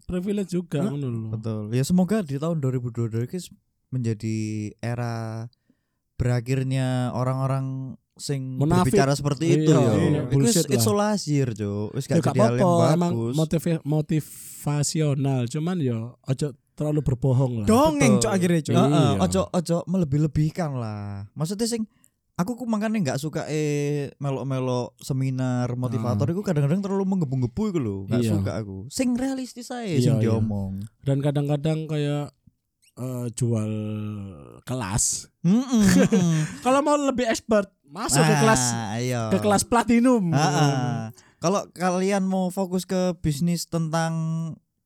privilege 0.02 0.50
juga 0.50 0.80
lho. 0.82 1.28
Betul. 1.30 1.68
Ya 1.70 1.80
semoga 1.82 2.20
di 2.20 2.36
tahun 2.36 2.60
2022 2.60 3.16
ini 3.22 3.38
menjadi 3.90 4.36
era 4.78 5.48
berakhirnya 6.14 6.86
orang-orang 7.12 7.96
sing 8.14 8.60
Munafik. 8.60 8.92
berbicara 8.92 9.12
seperti 9.14 9.44
itu 9.56 9.72
Iya, 9.72 9.80
yo. 9.80 9.92
iya, 9.96 10.20
Iku 10.22 10.36
wis 10.36 10.52
bullshit 10.52 10.66
lah. 10.66 10.76
isolasi 10.76 11.34
Cuk. 11.50 11.88
Wis 11.90 12.04
Ya 12.04 12.08
gak 12.10 12.16
gak 12.18 12.24
jadi 12.26 12.38
hal 12.38 12.52
yang 12.52 12.68
apa-apa, 12.68 12.92
emang 12.92 13.12
bagus. 13.14 13.34
motiv- 13.34 13.84
motivasional, 13.84 15.40
cuman 15.46 15.76
yo 15.78 15.98
ojo 16.22 16.46
terlalu 16.74 17.00
berbohong 17.02 17.52
lah. 17.58 17.66
Dongeng 17.66 18.14
cok 18.18 18.28
akhirnya 18.30 18.60
cok. 18.62 18.72
Iya. 18.72 18.84
Heeh, 18.86 19.12
ojo 19.18 19.40
ojo 19.50 19.76
melebih-lebihkan 19.86 20.70
lah. 20.74 21.24
Maksudnya 21.32 21.64
sing 21.66 21.88
aku 22.40 22.56
ku 22.56 22.64
makanya 22.64 22.96
nggak 23.02 23.20
suka 23.20 23.44
eh 23.46 24.08
melo-melo 24.16 24.96
seminar 24.96 25.68
motivator 25.74 26.24
Ah. 26.24 26.32
itu 26.32 26.40
kadang-kadang 26.40 26.80
terlalu 26.80 27.04
menggebu-gebu 27.06 27.62
itu 27.68 27.78
loh. 27.78 27.98
Nggak 28.06 28.20
Iya. 28.20 28.30
suka 28.32 28.52
aku. 28.56 28.76
Sing 28.88 29.12
realistis 29.14 29.68
aja 29.68 29.84
Iya, 29.84 30.00
sing 30.00 30.16
iya. 30.16 30.22
diomong. 30.26 30.80
Dan 31.02 31.20
kadang-kadang 31.20 31.84
kayak 31.84 32.32
eh, 32.92 33.26
jual 33.30 33.72
kelas. 34.62 35.28
Mm-mm. 35.42 35.82
Kalau 36.64 36.80
mau 36.80 36.96
lebih 36.96 37.24
expert, 37.24 37.68
masuk 37.82 38.20
ke 38.20 38.28
Ah, 38.30 38.40
kelas 38.40 38.62
iya. 38.98 39.22
ke 39.28 39.38
kelas 39.38 39.64
platinum. 39.64 40.28
Ah, 40.30 40.40
ah. 40.40 40.98
Kalau 41.38 41.64
kalian 41.70 42.22
mau 42.22 42.48
fokus 42.48 42.84
ke 42.84 43.16
bisnis 43.16 43.64
tentang 43.64 44.12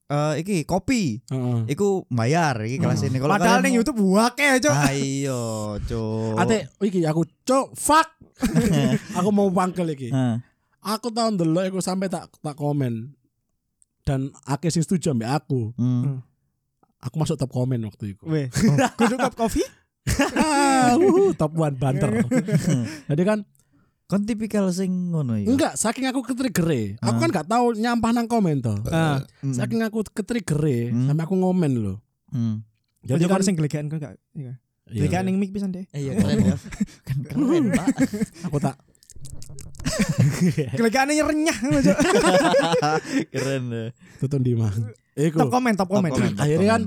eh 0.05 0.35
iki 0.39 0.57
kopi, 0.63 1.25
Heeh. 1.25 1.59
iku 1.67 2.05
bayar 2.09 2.61
iki 2.61 2.77
kelas 2.77 3.01
Hmm. 3.01 3.09
ini. 3.09 3.19
Kalau 3.19 3.33
Padahal 3.35 3.61
ning 3.61 3.75
YouTube 3.75 4.05
wake 4.05 4.61
cok. 4.61 4.75
Ayo, 4.85 5.43
cuk. 5.81 6.37
Ate 6.37 6.69
iki 6.81 7.01
aku 7.03 7.25
cok 7.43 7.73
fuck. 7.73 8.09
aku 9.19 9.29
mau 9.31 9.49
pangkel 9.49 9.89
iki. 9.91 10.13
Heeh. 10.13 10.37
Aku 10.85 11.09
tahun 11.09 11.41
dulu 11.41 11.57
aku 11.59 11.81
sampai 11.81 12.13
tak 12.13 12.29
tak 12.35 12.53
komen. 12.53 13.17
Dan 14.05 14.29
akeh 14.45 14.69
sing 14.69 14.85
setuju 14.85 15.17
ambek 15.17 15.33
aku. 15.33 15.73
Hmm. 15.75 16.21
Aku 17.01 17.17
masuk 17.17 17.37
top 17.37 17.49
komen 17.49 17.81
waktu 17.83 18.13
itu. 18.13 18.23
Weh. 18.25 18.53
Kudu 18.97 19.17
cup 19.17 19.33
kopi? 19.33 19.65
ah, 20.37 21.01
wuhu, 21.01 21.33
top 21.33 21.57
one 21.57 21.73
banter. 21.75 22.13
Jadi 23.09 23.23
kan 23.25 23.41
Kon 24.05 24.23
tipikal 24.23 24.69
sing 24.69 25.11
ngono 25.11 25.35
ya. 25.35 25.49
enggak 25.49 25.75
saking 25.75 26.05
aku 26.05 26.21
ketrigger 26.23 26.69
Aku 27.01 27.17
Ah. 27.17 27.19
kan 27.19 27.31
gak 27.31 27.49
tahu 27.49 27.73
nyampah 27.73 28.11
nang 28.11 28.27
komen 28.27 28.61
toh. 28.61 28.77
Ah. 28.87 29.25
Hmm. 29.41 29.51
Saking 29.51 29.81
aku 29.81 30.05
ketrigger 30.07 30.61
Hmm. 30.93 31.09
sampai 31.09 31.25
aku 31.25 31.35
ngomen 31.35 31.73
loh. 31.75 31.99
Hmm. 32.29 32.61
Jadi 33.01 33.25
kan 33.25 33.37
kan 33.37 33.43
sing 33.43 33.57
gelegekan 33.57 33.89
kok 33.89 33.99
gak. 33.99 34.15
Iya. 34.35 34.61
iya, 34.87 35.01
Gelegekan 35.01 35.25
ning 35.25 35.37
mic 35.37 35.51
pisan 35.51 35.71
deh. 35.71 35.89
Eh, 35.91 36.01
iya 36.03 36.13
keren 36.15 36.37
ya. 36.43 36.57
kan 37.03 37.19
keren, 37.31 37.65
Pak. 37.71 37.87
aku 38.45 38.59
tak 38.59 38.77
Gelegekan 40.77 41.07
ning 41.07 41.19
renyah 41.21 41.59
keren 43.33 43.63
deh. 43.67 43.89
tutun 44.19 44.41
di 44.41 44.53
mah. 44.53 44.73
Iku. 45.15 45.39
Top 45.39 45.49
komen, 45.51 45.73
top 45.75 45.89
komen. 45.89 46.11
komen. 46.11 46.35
Akhirnya 46.37 46.69
kan 46.71 46.83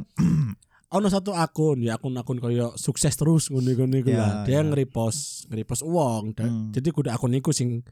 ono 0.88 1.08
satu 1.08 1.36
akun 1.36 1.84
ya 1.84 2.00
akun-akun 2.00 2.40
koyo 2.40 2.72
sukses 2.76 3.12
terus 3.14 3.52
ngono-ngono 3.52 3.96
iku 3.98 4.10
Ya. 4.10 4.48
Dia 4.48 4.60
ya. 4.60 4.60
nge-repost, 4.64 5.52
nge-repost 5.52 5.84
uang. 5.84 6.32
Dan- 6.32 6.48
Hmm. 6.48 6.72
Jadi 6.72 6.90
kudu 6.90 7.12
akun 7.12 7.36
iku 7.36 7.52
sing 7.52 7.84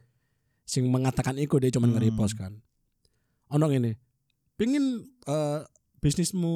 sing 0.64 0.88
mengatakan 0.88 1.36
iku 1.36 1.60
dia 1.60 1.70
cuma 1.70 1.86
Hmm. 1.86 2.00
nge-repost 2.00 2.40
kan. 2.40 2.56
Ono 3.52 3.68
ini. 3.70 3.92
Pingin 4.56 5.04
eh, 5.28 5.60
bisnismu 6.00 6.54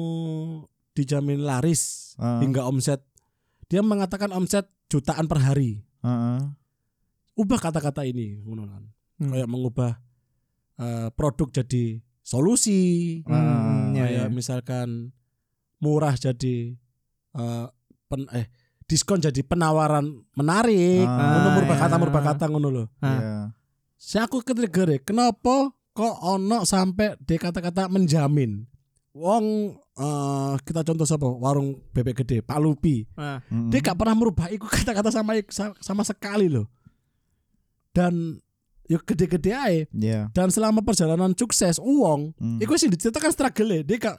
dijamin 0.92 1.44
laris 1.44 2.14
Ah. 2.16 2.40
hingga 2.40 2.64
omset. 2.64 3.04
Dia 3.68 3.84
mengatakan 3.84 4.32
omset 4.32 4.64
jutaan 4.88 5.28
per 5.28 5.38
hari. 5.38 5.84
Heeh. 6.00 6.40
Ubah 7.36 7.60
kata-kata 7.60 8.02
ini 8.02 8.40
ngono 8.40 8.64
kan. 8.64 8.82
Hmm. 9.20 9.30
Kayak 9.30 9.48
mengubah 9.48 9.92
eh, 10.80 11.08
produk 11.12 11.52
jadi 11.52 12.00
solusi. 12.24 13.20
Hmm, 13.28 13.92
ya, 13.92 14.08
kayak 14.08 14.24
ya. 14.24 14.32
misalkan 14.32 15.12
murah 15.80 16.14
jadi 16.14 16.76
eh, 17.34 17.66
pen, 18.06 18.28
eh 18.30 18.46
diskon 18.84 19.18
jadi 19.18 19.40
penawaran 19.40 20.02
menarik. 20.34 21.04
Ah, 21.04 21.16
ngono 21.32 21.48
merubah 21.56 21.76
ya. 21.76 21.82
kata 21.82 21.94
merubah 21.96 22.22
kata 22.24 22.44
ngono 22.46 22.68
loh. 22.68 22.86
Ah. 22.98 23.08
Iya. 23.10 23.36
Saya 23.96 24.24
aku 24.24 24.40
ketrigger 24.40 25.00
kenapa 25.00 25.70
kok 25.90 26.14
ono 26.20 26.64
sampai 26.64 27.18
dia 27.20 27.36
kata-kata 27.36 27.86
menjamin. 27.86 28.64
Wong 29.10 29.74
eh, 29.76 30.54
kita 30.62 30.82
contoh 30.82 31.02
siapa 31.02 31.26
warung 31.26 31.82
bebek 31.90 32.22
gede 32.22 32.40
Pak 32.40 32.58
Lupi 32.58 33.02
Ah. 33.14 33.42
Dia 33.48 33.78
gak 33.80 33.98
pernah 33.98 34.14
merubah 34.14 34.46
itu 34.46 34.62
kata-kata 34.64 35.10
sama 35.10 35.34
sama 35.78 36.02
sekali 36.02 36.46
loh 36.46 36.70
dan 37.90 38.38
yuk 38.86 39.02
gede-gede 39.02 39.50
aja 39.50 39.82
Iya. 39.90 40.20
dan 40.30 40.50
selama 40.50 40.82
perjalanan 40.82 41.34
sukses 41.34 41.78
uang 41.78 42.34
Hmm. 42.34 42.58
itu 42.58 42.70
sih 42.76 42.86
diceritakan 42.86 43.30
struggle 43.30 43.82
dia 43.82 43.98
kak 43.98 44.18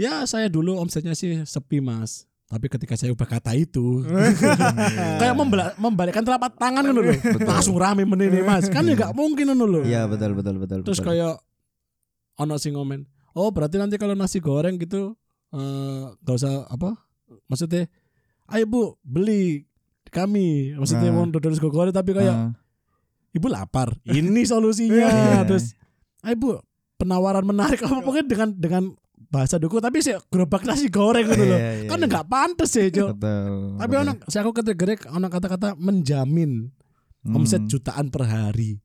ya 0.00 0.24
saya 0.24 0.48
dulu 0.48 0.72
omsetnya 0.74 1.12
sih 1.12 1.44
sepi 1.44 1.78
mas 1.78 2.24
tapi 2.46 2.66
ketika 2.66 2.96
saya 2.96 3.12
ubah 3.12 3.28
kata 3.28 3.52
itu 3.54 4.00
kayak 5.20 5.34
membela- 5.34 5.76
membalikkan 5.76 6.24
telapak 6.24 6.56
tangan 6.56 6.82
kan 6.82 6.90
loh 6.90 7.04
langsung 7.44 7.76
rame 7.76 8.02
menini 8.02 8.40
mas 8.40 8.66
kan 8.66 8.82
ya 8.82 8.96
gak 8.98 9.12
mungkin 9.12 9.44
kan 9.46 9.58
loh 9.58 9.84
Iya 9.84 10.08
betul 10.08 10.32
betul 10.32 10.56
betul. 10.56 10.80
terus 10.82 10.98
betul. 10.98 11.14
kayak 11.14 11.36
ono 12.36 12.56
sing 12.56 12.72
ngomen 12.72 13.04
oh 13.32 13.52
berarti 13.52 13.76
nanti 13.76 13.94
kalau 13.94 14.16
nasi 14.16 14.40
goreng 14.40 14.74
gitu 14.76 15.14
eh 15.50 16.02
gak 16.18 16.34
usah 16.34 16.66
apa 16.66 16.96
maksudnya 17.46 17.86
ayo 18.48 18.64
bu 18.64 18.82
beli 19.00 19.68
kami 20.08 20.74
maksudnya 20.74 21.06
Nah. 21.06 21.16
mau 21.16 21.28
dodol 21.28 21.54
sego 21.54 21.70
goreng 21.70 21.92
tapi 21.92 22.10
kayak 22.10 22.34
Ah. 22.34 22.50
ibu 23.30 23.46
lapar 23.46 23.94
ini 24.04 24.42
solusinya 24.42 25.06
Iya. 25.06 25.46
terus 25.46 25.78
ayo 26.20 26.34
bu 26.34 26.50
penawaran 26.96 27.46
menarik 27.46 27.78
apa 27.78 28.02
pokoknya 28.02 28.26
dengan 28.26 28.48
dengan 28.52 28.84
bahasa 29.22 29.56
duku 29.56 29.78
tapi 29.78 30.00
sih 30.00 30.16
gerobak 30.26 30.64
nasi 30.64 30.88
goreng 30.88 31.22
gitu 31.24 31.44
loh 31.44 31.54
Iya, 31.54 31.72
iya, 31.76 31.88
kan 31.88 31.98
iya. 31.98 32.06
nggak 32.06 32.26
pantas 32.26 32.70
ya 32.72 32.88
Jo 32.88 33.12
Betul. 33.12 33.76
tapi 33.76 33.94
ono 33.96 34.12
saya 34.24 34.40
aku 34.40 34.52
ketrigger 34.54 34.88
ono 35.08 35.26
kata-kata 35.26 35.76
menjamin 35.76 36.72
omset 37.26 37.60
Hmm. 37.60 37.68
jutaan 37.68 38.08
per 38.08 38.24
hari 38.24 38.80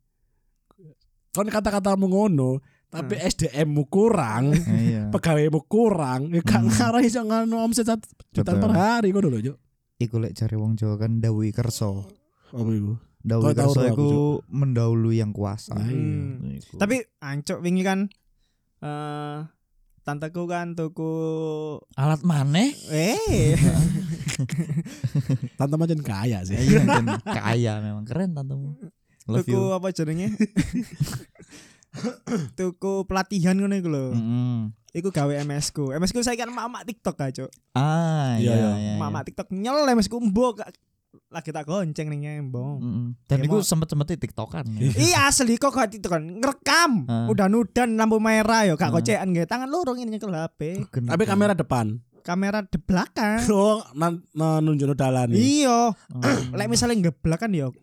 kan 1.31 1.47
kata-katamu 1.47 2.05
ngono 2.05 2.59
tapi 2.87 3.15
SDM-mu 3.17 3.87
kurang 3.87 4.55
Iya. 4.85 5.07
pegawaimu 5.09 5.63
kurang 5.65 6.29
ya 6.29 6.39
gak 6.41 6.61
Hmm. 6.61 6.69
ngarah 6.69 7.01
iso 7.01 7.21
ngano 7.21 7.55
omset 7.61 7.85
satu 7.85 8.03
jutaan 8.31 8.55
Betul. 8.55 8.63
per 8.65 8.73
hari 8.73 9.07
ngono 9.09 9.29
lho 9.29 9.39
Jo 9.41 9.53
Iku 9.95 10.19
lek 10.19 10.35
cari 10.35 10.55
wong 10.55 10.75
Jawa 10.75 10.99
kan 10.99 11.17
dawuhi 11.17 11.49
kerso. 11.49 12.03
apa 12.51 12.67
iku 12.69 12.99
Dawuhi 13.17 13.55
tahu 13.55 13.71
kerso 13.71 13.79
aku, 13.79 13.87
iku 13.89 14.09
mendahului 14.45 15.17
yang 15.17 15.31
kuasa. 15.31 15.71
Nah, 15.71 15.87
iya. 15.87 16.35
Hmm. 16.35 16.75
Tapi 16.75 16.95
ancok 17.17 17.57
wingi 17.57 17.79
kan 17.81 17.99
eh 18.83 19.37
tanteku 20.05 20.45
kan 20.45 20.77
tuku 20.77 21.13
alat 21.97 22.21
maneh 22.21 22.69
eh 22.93 23.57
tante 25.57 25.75
macam 25.75 25.97
kaya 26.05 26.45
sih 26.45 26.53
iya 26.55 26.85
kaya 27.25 27.73
memang 27.81 28.05
keren 28.05 28.37
tantemu. 28.37 28.77
Love 29.25 29.41
tuku 29.41 29.57
you. 29.57 29.73
apa 29.73 29.89
jenenge? 29.89 30.29
tuku 32.59 33.07
pelatihan 33.09 33.57
ngono 33.57 33.73
iku 33.73 33.89
lho. 33.89 34.05
Mm-mm. 34.13 34.57
Iku 34.93 35.09
gawe 35.09 35.33
MS 35.41 35.73
ku. 35.73 35.89
MS 35.89 36.13
ku 36.13 36.21
saya 36.21 36.37
kan 36.37 36.53
mak-mak 36.53 36.85
TikTok 36.85 37.17
aja. 37.19 37.43
Cuk. 37.47 37.51
Ah 37.73 38.37
Iya, 38.37 38.53
iya 38.53 38.55
iya. 38.55 38.71
iya. 38.77 38.93
Mak-mak 39.01 39.25
TikTok 39.25 39.49
nyel 39.49 39.89
MS 39.97 40.07
ku 40.07 40.21
mbok 40.21 40.61
lagi 41.35 41.51
tak 41.51 41.65
gonceng 41.65 42.07
ning 42.07 42.23
embong. 42.23 42.79
Mm-mm. 42.79 43.07
Dan 43.25 43.37
Ya, 43.37 43.45
iku 43.45 43.59
mau- 43.59 43.67
sempet-sempet 43.67 44.15
tiktokan. 44.15 44.63
ya. 44.71 44.87
Iya 44.89 45.19
asli 45.27 45.55
kok 45.55 45.69
gak 45.69 45.91
TikTok 45.91 46.07
kan 46.09 46.23
ngerekam. 46.23 46.91
Ah. 47.05 47.27
Udah 47.27 47.45
nudan 47.45 47.93
lampu 47.93 48.17
merah 48.17 48.63
yo 48.63 48.73
gak 48.73 48.87
Ah. 48.87 48.93
kocekan 48.93 49.27
nggih. 49.27 49.43
Tangan 49.43 49.67
loro 49.67 49.91
ngene 49.91 50.11
nyekel 50.11 50.31
HP. 50.31 50.59
tapi 50.87 51.23
kamera 51.23 51.51
depan 51.51 51.99
Kamera 52.21 52.59
di 52.59 52.79
belakang. 52.79 53.37
oh 53.53 53.85
nan 53.93 54.23
nunjuk 54.33 54.91
dalan 54.93 55.29
Iya. 55.29 55.91
Oh. 55.91 56.39
Lek 56.57 56.65
misalnya 56.65 56.97
ngeblak 57.03 57.37
kan 57.39 57.51
yo 57.51 57.75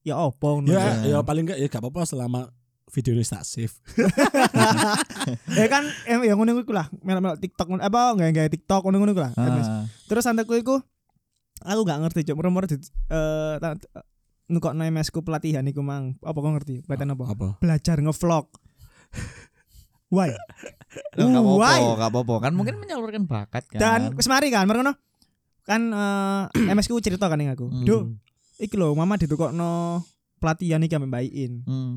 ya 0.00 0.18
opo 0.18 0.58
ngono. 0.58 0.68
ya 0.68 1.00
Iya. 1.00 1.14
ya 1.14 1.22
paling 1.22 1.44
enggak 1.44 1.56
ya 1.56 1.66
gak 1.66 1.80
apa-apa 1.80 2.04
selama 2.04 2.50
video 2.88 3.12
ini 3.12 3.22
tak 3.22 3.44
save 3.44 3.72
Ya 5.54 5.66
kan 5.68 5.84
em 6.04 6.20
ya 6.22 6.32
ngono 6.32 6.56
iku 6.58 6.72
lah. 6.72 6.88
Mel-mel 6.98 7.36
TikTok 7.36 7.66
ngono- 7.66 7.80
apa 7.82 8.12
nggak 8.12 8.28
nggak 8.30 8.48
TikTok 8.50 8.80
ngono-ngono 8.82 9.12
iku 9.12 9.22
lah. 9.22 9.32
Ah. 9.34 9.84
Terus 10.04 10.22
santeku 10.22 10.52
iku 10.54 10.80
aku 11.62 11.80
gak 11.86 12.00
ngerti 12.02 12.20
cuk 12.28 12.36
murmur 12.38 12.64
di 12.66 12.76
eh 12.76 13.54
ta- 13.58 13.78
nukok 14.48 14.72
MS 14.72 15.12
ku 15.12 15.20
pelatihan 15.20 15.64
iku 15.68 15.84
mang. 15.84 16.16
Apa 16.24 16.38
kau 16.40 16.52
ngerti? 16.52 16.80
Pelatihan 16.84 17.12
apa? 17.12 17.24
apa 17.28 17.48
Belajar 17.60 18.00
ngevlog. 18.00 18.46
Why? 20.14 20.32
Loh, 21.20 21.28
Nggak 21.28 21.42
apa-apa, 21.44 21.60
Why? 21.60 21.80
nggak 21.84 22.10
apa-apa. 22.16 22.34
Kan 22.40 22.52
mungkin 22.56 22.74
menyalurkan 22.80 23.28
bakat 23.28 23.68
kan. 23.68 23.78
Dan 23.78 24.00
semari 24.24 24.48
kan, 24.48 24.64
mereka 24.64 24.96
kan 25.68 25.82
eh 25.92 26.72
MS 26.76 26.88
ku 26.88 26.96
cerita 26.96 27.28
kan 27.28 27.36
ning 27.36 27.52
aku. 27.52 27.68
Hmm. 27.68 27.84
Duh, 27.84 28.02
iki 28.56 28.72
lho 28.72 28.96
mama 28.96 29.20
ditukokno 29.20 30.00
pelatihan 30.40 30.80
iki 30.80 30.96
ambek 30.96 31.12
Mbak 31.12 31.22
Iin. 31.28 31.52
Hmm. 31.68 31.94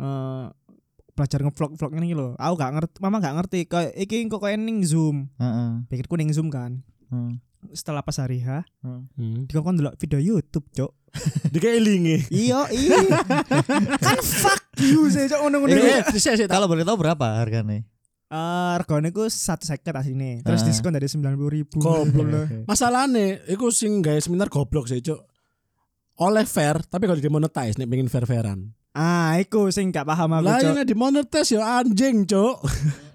Eh 0.00 0.46
belajar 1.12 1.44
ngevlog-vlog 1.44 1.92
ngene 1.92 2.06
iki 2.08 2.16
lho. 2.16 2.32
Aku 2.40 2.54
gak 2.56 2.72
ngerti, 2.72 2.96
mama 3.04 3.20
gak 3.20 3.36
ngerti. 3.36 3.68
Kayak 3.68 3.92
iki 4.00 4.24
kok 4.32 4.40
kayak 4.40 4.56
ning 4.56 4.80
Zoom. 4.80 5.28
Heeh. 5.36 5.84
Pikirku 5.92 6.16
ning 6.16 6.32
Zoom 6.32 6.48
kan. 6.48 6.80
Hmm. 7.12 7.36
Setelah 7.70 8.02
pas 8.02 8.18
hari 8.18 8.42
H, 8.42 8.66
hmm. 8.82 9.46
dikongkon 9.46 9.78
delok 9.78 9.94
video 10.02 10.18
YouTube, 10.18 10.66
Cuk. 10.74 10.90
dikeilingi 11.54 12.32
iya, 12.32 12.64
iya. 12.72 12.96
kan 14.04 14.18
fuck 14.24 14.64
you 14.80 15.12
sih, 15.12 15.28
eh 15.28 15.28
Eh, 15.28 16.00
sih 16.16 16.32
sih 16.34 16.48
Kalau 16.48 16.64
boleh 16.64 16.82
tahu 16.88 16.96
berapa 16.98 17.38
harganya? 17.38 17.84
regane 18.80 19.12
ku 19.12 19.28
1 19.28 19.60
seket 19.60 19.92
asline. 19.92 20.40
Terus 20.40 20.64
Ah. 20.64 20.66
diskon 20.72 20.96
dari 20.96 21.04
90.000 21.04 21.52
ribu. 21.52 21.76
Goblok. 21.84 22.64
masalahnya 22.64 23.44
iku 23.44 23.68
sing 23.68 24.00
gawe 24.00 24.16
seminar 24.24 24.48
goblok 24.48 24.88
sih 24.88 25.04
cuk 25.04 25.20
oleh 26.16 26.48
fair 26.48 26.80
tapi 26.88 27.04
kalau 27.04 27.20
dimonetize 27.20 27.76
nih 27.76 27.88
pengen 27.88 28.08
fair-fairan. 28.08 28.72
Ah, 28.92 29.40
iku 29.40 29.72
sing 29.72 29.88
gak 29.88 30.04
paham 30.04 30.36
aku, 30.36 30.44
Lah 30.44 30.60
yang 30.60 30.84
dimonetize 30.84 31.56
ya 31.56 31.80
anjing, 31.80 32.28
Cuk. 32.28 32.60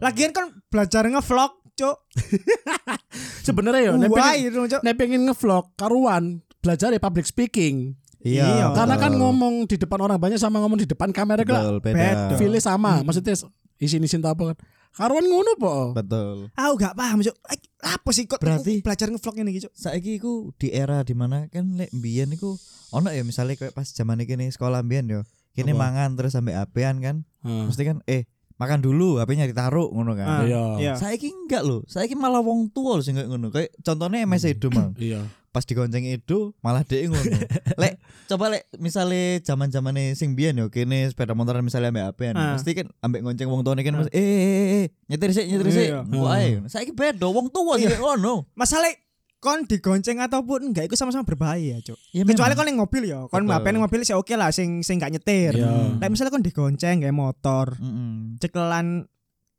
Lagian 0.02 0.34
kan 0.34 0.50
belajar 0.74 1.06
nge-vlog, 1.06 1.54
Cuk. 1.78 1.98
Sebenarnya 3.48 3.82
ya 3.88 3.92
nek 3.96 4.10
pengen, 4.10 4.52
Cuk. 4.68 4.82
nek 4.82 4.96
pengen 4.98 5.22
ngevlog 5.30 5.66
karuan 5.78 6.24
belajar 6.60 6.92
ya 6.92 7.00
public 7.00 7.24
speaking. 7.24 7.96
Iya, 8.18 8.74
Karena 8.76 8.98
kan 8.98 9.14
ngomong 9.14 9.70
di 9.70 9.78
depan 9.78 10.02
orang 10.02 10.18
banyak 10.20 10.42
sama 10.42 10.60
ngomong 10.60 10.84
di 10.84 10.90
depan 10.90 11.14
kamera 11.14 11.46
kan 11.48 11.64
betul 11.64 11.78
beda. 11.80 11.96
beda. 11.96 12.36
feelnya 12.36 12.60
sama. 12.60 13.00
Maksudnya 13.06 13.38
isin-isin 13.78 14.20
apa 14.26 14.52
kan. 14.52 14.58
Karuan 14.92 15.30
ngono 15.30 15.54
po. 15.56 15.94
Betul. 15.94 16.50
Aku 16.58 16.74
gak 16.76 16.98
paham, 16.98 17.22
Cuk. 17.22 17.38
Eh, 17.54 17.60
Apa 17.78 18.10
sih 18.10 18.26
kok 18.26 18.42
Berarti- 18.42 18.82
aku 18.82 18.90
belajar 18.90 19.08
ngevlog 19.14 19.36
ini, 19.38 19.62
Cuk? 19.62 19.72
Saiki 19.72 20.18
iku 20.18 20.50
di 20.58 20.74
era 20.74 21.06
di 21.06 21.14
mana 21.14 21.46
kan 21.48 21.78
lek 21.78 21.94
mbiyen 21.94 22.34
iku 22.34 22.58
ono 22.90 23.14
ya 23.14 23.22
misalnya 23.22 23.54
kayak 23.54 23.78
pas 23.78 23.86
zaman 23.86 24.18
iki 24.20 24.34
sekolah 24.50 24.82
mbiyen 24.82 25.08
yo. 25.08 25.22
Kini 25.54 25.72
Apa? 25.72 25.80
mangan 25.80 26.18
terus 26.18 26.34
sampai 26.34 26.58
apean 26.58 26.98
kan. 27.00 27.16
Heeh. 27.46 27.70
Mesti 27.70 27.84
kan 27.86 28.02
eh 28.10 28.26
makan 28.58 28.82
dulu 28.82 29.18
HP-nya 29.18 29.46
ditaruh 29.46 29.90
ngono 29.90 30.14
Ah, 30.14 30.18
kan. 30.18 30.28
Iya. 30.46 30.62
Iya. 30.78 30.94
Saiki 30.98 31.30
enggak 31.30 31.62
loh. 31.62 31.86
Saiki 31.86 32.14
malah 32.14 32.42
wong 32.42 32.70
tua 32.70 32.98
loh 32.98 33.04
sing 33.06 33.14
ngono. 33.16 33.50
Kayak 33.50 33.74
contohnya 33.82 34.26
MS 34.26 34.44
Edo 34.50 34.68
mang. 34.70 34.98
Iya. 34.98 35.26
Pas 35.48 35.62
digonceng 35.62 36.06
Edo 36.06 36.54
malah 36.62 36.82
dhek 36.82 37.10
ngono. 37.10 37.38
lek 37.82 37.98
coba 38.26 38.46
lek 38.52 38.66
misalnya 38.78 39.42
zaman-zamane 39.42 40.14
sing 40.14 40.34
biyen 40.34 40.58
yo 40.58 40.68
kene 40.68 41.06
sepeda 41.08 41.34
motoran 41.34 41.62
misalnya 41.62 41.90
ambek 41.90 42.06
apean. 42.12 42.34
Ah. 42.34 42.58
Mesti 42.58 42.72
kan 42.74 42.88
ambek 43.02 43.22
gonceng 43.24 43.50
wong 43.50 43.62
tuane 43.62 43.82
kan 43.82 43.94
Ah. 43.94 44.00
mesti 44.04 44.12
eh, 44.14 44.22
eh, 44.22 44.42
eh, 44.44 44.68
eh 44.82 44.86
nyetir 45.08 45.32
sik 45.34 45.46
nyetir 45.48 45.70
sik. 45.70 45.88
Iya. 45.94 46.00
Kok 46.04 46.30
ae. 46.30 46.50
Saiki 46.66 46.92
beda 46.94 47.26
wong 47.30 47.48
tua 47.50 47.78
sing 47.78 47.90
Iya. 47.90 48.02
ngono. 48.02 48.50
Masalah 48.54 48.90
kon 49.38 49.70
digonceng 49.70 50.18
ataupun 50.18 50.74
enggak 50.74 50.90
itu 50.90 50.98
sama-sama 50.98 51.22
berbahaya, 51.22 51.78
Cuk. 51.86 51.98
Ya, 52.10 52.26
Kecuali 52.26 52.54
kon 52.58 52.68
yang 52.68 52.82
mobil 52.82 53.04
ya. 53.06 53.30
Kon 53.30 53.46
Betul. 53.46 53.54
mapen 53.54 53.78
mobil 53.78 54.02
sih 54.02 54.18
oke 54.18 54.34
lah 54.34 54.50
sing 54.50 54.82
sing 54.82 54.98
gak 54.98 55.14
nyetir. 55.14 55.54
Iya. 55.54 56.02
Lah 56.02 56.08
misalnya 56.10 56.34
kon 56.34 56.46
digonceng 56.46 57.02
kayak 57.06 57.14
motor, 57.14 57.78
Mm-mm. 57.78 58.42
cekelan 58.42 59.06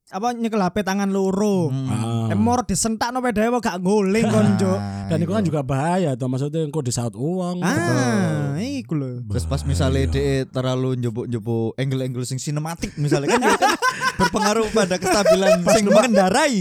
apa 0.09 0.33
nyekel 0.33 0.57
HP 0.59 0.81
tangan 0.81 1.13
loro. 1.13 1.69
Mm. 1.69 1.87
Ah. 1.87 2.33
Emor 2.33 2.65
disentak 2.65 3.13
no 3.13 3.21
kok 3.21 3.61
gak 3.61 3.77
nguling 3.79 4.25
kon, 4.25 4.57
Cuk. 4.57 4.73
Nah, 4.73 5.05
Dan 5.07 5.21
itu 5.21 5.33
kan 5.33 5.45
iku. 5.45 5.49
juga 5.49 5.61
bahaya 5.61 6.17
tuh 6.17 6.29
maksudnya 6.29 6.65
engko 6.65 6.81
disaut 6.81 7.13
uang. 7.13 7.61
Ah, 7.61 8.57
iku 8.57 8.97
lho. 8.97 9.21
Terus 9.29 9.45
pas 9.45 9.61
misalnya 9.65 10.09
dia 10.09 10.45
terlalu 10.45 10.97
njupuk-njupuk 10.97 11.77
angle-angle 11.77 12.25
sing 12.25 12.41
sinematik 12.41 12.97
misalnya 12.97 13.37
kan, 13.37 13.41
juga 13.41 13.57
kan 13.59 13.73
berpengaruh 14.17 14.67
pada 14.73 14.97
kestabilan 14.97 15.61
sing 15.77 15.85
mengendarai. 15.87 16.57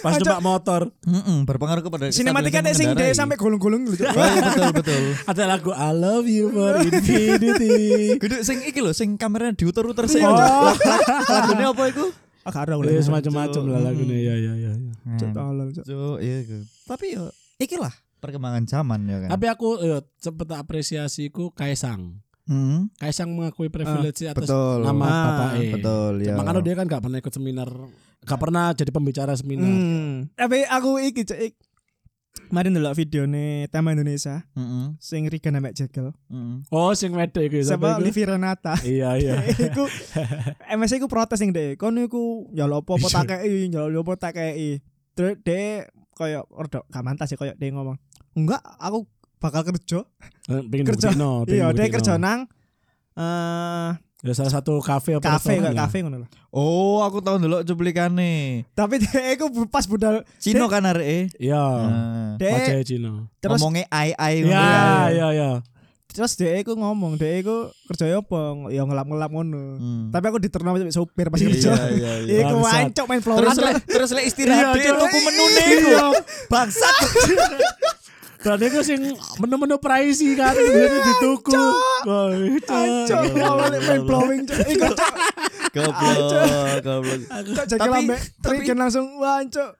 Pas 0.00 0.12
numpak 0.16 0.40
motor 0.40 0.80
Mm-mm, 1.00 1.48
berpengaruh 1.48 1.82
kepada 1.82 2.04
Sinematika 2.12 2.60
kestabilan 2.60 2.76
sing 2.76 2.88
dhewe 2.92 3.12
sampai 3.12 3.36
gulung-gulung 3.36 3.88
lho. 3.88 3.96
Oh, 3.96 4.12
iya, 4.12 4.40
betul 4.44 4.68
betul. 4.76 5.02
ada 5.24 5.42
lagu 5.48 5.70
I 5.72 5.90
love 5.90 6.28
you 6.28 6.52
for 6.52 6.76
infinity. 6.80 8.20
Kudu 8.20 8.44
sing 8.44 8.60
iki 8.60 8.80
lho 8.80 8.92
sing 8.92 9.16
kameranya 9.16 9.56
diuter-uter 9.56 10.04
sih. 10.04 10.20
Oh. 10.20 10.36
Lag- 10.36 10.76
lag- 10.76 11.08
Lagunya 11.30 11.68
apa 11.72 11.84
iku? 11.88 12.06
Ya 12.52 13.00
lah. 13.00 13.06
semacam-macam 13.06 13.62
lah 13.66 13.80
lagunya 13.80 14.18
ya 14.18 14.34
ya 14.36 14.52
ya. 14.58 14.72
ya. 14.76 15.16
Cuk, 15.16 15.28
tolong, 15.32 15.68
Cuk. 15.72 16.16
Iya. 16.20 16.60
Tapi 16.84 17.06
yo 17.14 17.24
ikilah 17.56 17.94
perkembangan 18.20 18.68
zaman 18.68 19.00
ya 19.08 19.16
kan. 19.24 19.28
Tapi 19.32 19.46
aku 19.48 19.68
yo 19.80 19.98
cepet 20.20 20.48
apresiasiku 20.52 21.50
Kaisang. 21.56 22.20
Hmm, 22.50 22.90
Kaisang 22.98 23.30
mengakui 23.30 23.70
privilege 23.70 24.26
atas 24.26 24.50
betul. 24.50 24.82
nama 24.82 25.06
Ah, 25.06 25.22
bapaknya. 25.30 25.70
Betul 25.78 26.14
ya. 26.26 26.34
Makanya 26.34 26.60
dia 26.66 26.74
kan 26.74 26.84
gak 26.90 27.02
pernah 27.06 27.18
ikut 27.22 27.30
seminar, 27.30 27.70
gak 28.26 28.40
pernah 28.42 28.74
jadi 28.74 28.90
pembicara 28.90 29.32
seminar. 29.38 29.70
Hmm. 29.70 30.26
Tapi 30.34 30.66
aku 30.66 30.98
iki, 30.98 31.22
Cuk. 31.22 31.38
Dulu 32.34 32.90
video 32.94 33.22
nih 33.24 33.66
Tema 33.68 33.90
Indonesia 33.90 34.42
Mm-mm, 34.54 34.98
sing 34.98 35.26
Rigan 35.26 35.54
ambek 35.54 35.70
Jekyll. 35.72 36.10
mm-mm. 36.26 36.66
Oh, 36.68 36.90
sing 36.92 37.10
wedok 37.10 37.42
iku 37.42 37.62
Siapa 37.62 37.96
iku? 37.96 38.02
Livi 38.02 38.22
Renata. 38.24 38.74
Iya 38.80 39.10
iya. 39.16 39.34
iku 39.70 39.86
MS 40.68 40.92
iku 40.96 41.06
protes 41.06 41.38
ning 41.38 41.50
dhek. 41.50 41.76
Kon 41.76 41.94
iku 41.96 42.50
ya 42.50 42.66
lho 42.66 42.80
apa-apa 42.80 43.06
tak 43.08 43.24
kei, 43.36 43.68
ya 43.68 43.84
lho 43.84 44.00
apa 44.00 44.12
tak 44.16 44.32
kei. 44.36 44.82
Terus 45.12 45.38
dhek 45.40 45.90
koyo 46.12 46.44
rada 46.48 46.82
gak 46.84 47.02
mantas 47.02 47.26
sih 47.26 47.38
koyo 47.38 47.54
dhek 47.54 47.70
ngomong. 47.70 47.98
Enggak, 48.32 48.62
aku 48.78 49.06
bakal 49.38 49.62
kerja. 49.64 50.02
Eh, 50.48 50.62
Pengen 50.64 50.86
Kerja. 50.86 51.10
pengen 51.10 51.46
Iya, 51.46 51.66
dhek 51.70 51.86
buktiino. 51.86 51.94
kerja 51.96 52.12
nang 52.16 52.40
eh 53.12 53.90
Ya 54.20 54.32
salah 54.32 54.52
satu 54.52 54.76
kafe 54.78 55.16
apa 55.16 55.24
kafe 55.34 55.56
kayak 55.56 55.72
lah. 55.72 55.88
kafe 55.88 56.04
ngono 56.04 56.16
lho. 56.20 56.28
Oh, 56.50 57.00
aku 57.00 57.18
tahu 57.18 57.40
dulu 57.40 57.64
cuplikannya. 57.64 58.68
Tapi 58.70 59.00
dhek 59.02 59.40
iku 59.40 59.48
pas 59.64 59.84
budal 59.84 60.20
Cino 60.36 60.66
kan 60.66 60.84
arek 60.84 61.32
Iya. 61.36 61.56
Nah, 61.56 62.36
Dek, 62.36 62.52
Wajahnya 62.52 62.84
Cina. 62.84 63.12
terus 63.38 63.56
ngomongnya 63.56 63.88
ai 63.88 64.12
ai 64.12 64.34
ngono 64.40 64.52
Iya 64.52 64.60
ya. 64.60 64.92
iya 65.08 65.28
iya. 65.32 65.50
terus 66.10 66.34
dhek 66.34 66.66
iku 66.66 66.74
ngomong, 66.74 67.16
dhek 67.16 67.40
iku 67.40 67.56
kerja 67.86 68.18
apa? 68.18 68.40
Ya 68.68 68.82
ngelap-ngelap 68.82 69.30
ngono. 69.30 69.78
Hmm. 69.78 70.04
Tapi 70.10 70.24
aku 70.26 70.38
diterima 70.38 70.74
sampai 70.74 70.90
sopir 70.90 71.26
pas 71.26 71.38
kerja. 71.38 71.70
Iya 71.70 71.86
iya 71.88 72.12
iya. 72.26 72.38
Iku 72.44 72.56
main 72.60 72.90
Terus 72.90 73.22
flowers. 73.22 73.56
le, 73.56 73.72
terus 73.86 74.10
le 74.10 74.22
istirahat 74.26 74.74
Iya, 74.74 74.76
dia 74.76 74.90
Cok. 74.90 75.00
tuku 75.00 75.18
menune 75.22 75.62
iku. 75.70 75.90
Bangsat. 76.46 76.94
Dan 78.40 78.56
itu 78.58 78.80
sing 78.80 79.00
menu-menu 79.36 79.76
praisi 79.76 80.32
kan 80.32 80.52
jadi 80.52 80.98
dituku. 80.98 81.52
Oh, 82.08 82.32
itu. 82.32 82.64
Ancok, 82.66 83.22
awalnya 83.36 83.78
main 83.84 84.02
blowing. 84.02 84.42
Cuk. 84.44 84.58
Iku 84.64 84.88
cuk, 84.88 85.12
Goblok, 85.70 86.80
goblok. 86.80 87.20
cuk 87.28 87.64
jadi 87.68 87.78
Tapi- 87.78 87.92
lambe 88.08 88.74
langsung 88.74 89.06
wancuk. 89.16 89.76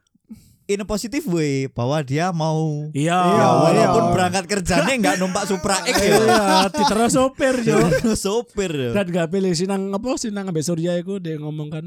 In 0.68 0.79
a 0.79 0.87
positive 0.87 1.27
way 1.27 1.66
bahwa 1.66 1.99
dia 1.99 2.31
mau 2.31 2.87
Iya. 2.92 3.11
Iya, 3.11 3.38
Ya, 3.42 3.49
walaupun 3.59 4.05
iya. 4.07 4.12
berangkat 4.14 4.44
kerjanya 4.46 4.92
nggak 4.94 5.16
numpak 5.18 5.42
Supra 5.42 5.83
X 5.83 5.99
ya. 5.99 6.14
Iya, 6.14 6.40
diterus 6.70 7.11
sopir 7.11 7.55
yo. 7.59 7.81
Sopir 8.14 8.70
ya. 8.70 8.90
Dan 8.94 9.11
gak 9.11 9.35
pilih 9.35 9.51
sinang 9.51 9.90
apa 9.90 10.14
sinang 10.14 10.46
ambek 10.46 10.62
Surya 10.62 10.94
iku 10.94 11.18
dia 11.18 11.42
ngomong 11.42 11.75
kan. 11.75 11.85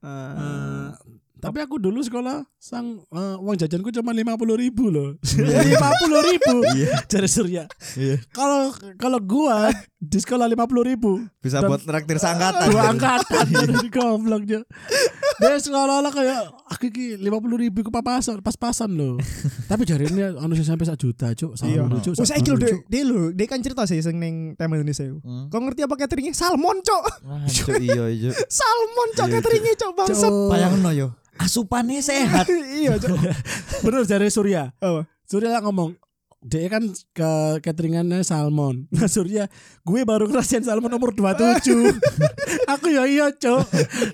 Eh, 0.00 0.88
tapi 1.42 1.58
aku 1.58 1.74
dulu 1.82 1.98
sekolah 1.98 2.46
sang 2.54 3.02
eh, 3.02 3.34
uang 3.42 3.58
jajanku 3.58 3.90
cuma 3.90 4.14
lima 4.14 4.38
puluh 4.38 4.54
ribu 4.54 4.94
loh. 4.94 5.18
Lima 5.42 5.90
puluh 5.98 6.22
ribu. 6.22 6.62
Dari 7.10 7.26
Surya. 7.26 7.66
Iya. 7.98 8.22
Kalau 8.30 8.70
kalau 8.94 9.18
gua 9.18 9.74
di 9.98 10.22
sekolah 10.22 10.46
lima 10.46 10.70
puluh 10.70 10.86
ribu. 10.86 11.18
Bisa 11.42 11.58
buat 11.66 11.82
traktir 11.82 12.22
sangkatan. 12.22 12.70
Dua 12.70 12.94
angkatan 12.94 13.46
dari 13.58 13.90
goblok 13.90 14.46
dia. 15.38 15.56
Sekolah-olah 15.56 16.12
kayak 16.12 16.40
aku 16.68 16.84
iki 16.90 17.16
lima 17.16 17.38
puluh 17.38 17.56
ribu 17.56 17.80
ke 17.80 17.90
papasan, 17.90 18.42
pas-pasan 18.42 18.90
loh. 18.92 19.16
Tapi 19.70 19.86
jari 19.86 20.10
ini 20.10 20.34
anu 20.34 20.52
sing 20.52 20.66
sampai 20.66 20.84
sak 20.84 20.98
juta 20.98 21.32
cuk. 21.32 21.56
Iya. 21.62 21.86
Cuk. 21.88 22.18
Oh, 22.18 22.26
saya 22.26 22.40
kira 22.42 22.56
Cuk. 22.56 22.60
dia, 22.60 22.74
dia 22.88 23.02
lho, 23.06 23.30
dia 23.32 23.46
kan 23.46 23.60
cerita 23.62 23.86
sih 23.86 24.02
sing 24.02 24.18
ning 24.18 24.52
tema 24.56 24.76
Indonesia. 24.76 25.06
Hmm. 25.08 25.48
Kau 25.48 25.60
ngerti 25.62 25.86
apa 25.86 25.94
cateringnya? 25.96 26.34
Salmon, 26.34 26.82
cok. 26.82 27.02
Wah, 27.24 27.44
Cuk, 27.46 27.78
iya 27.86 28.04
iya. 28.10 28.30
Salmon, 28.50 29.08
cok 29.14 29.26
Iya, 29.28 29.34
cateringnya, 29.38 29.74
cok 29.78 29.92
bangsat. 29.96 30.28
Cuk. 30.28 30.50
Bayangno 30.50 30.90
yo. 30.92 31.08
Asupannya 31.38 32.02
sehat. 32.04 32.46
iya, 32.82 32.98
cok. 32.98 33.16
Bener 33.86 34.02
jari 34.04 34.28
Surya. 34.28 34.74
Apa? 34.82 35.06
Surya 35.24 35.48
lah 35.48 35.62
ngomong 35.64 35.96
dia 36.42 36.66
kan 36.66 36.82
ke 37.14 37.30
cateringannya 37.62 38.20
salmon. 38.20 38.86
Nah 38.94 39.06
Surya, 39.06 39.46
gue 39.80 40.00
baru 40.02 40.26
ngerasain 40.26 40.62
salmon 40.62 40.90
nomor 40.90 41.14
27 41.14 41.62
Aku 42.74 42.90
ya 42.90 43.06
iya 43.06 43.30
cok 43.30 43.62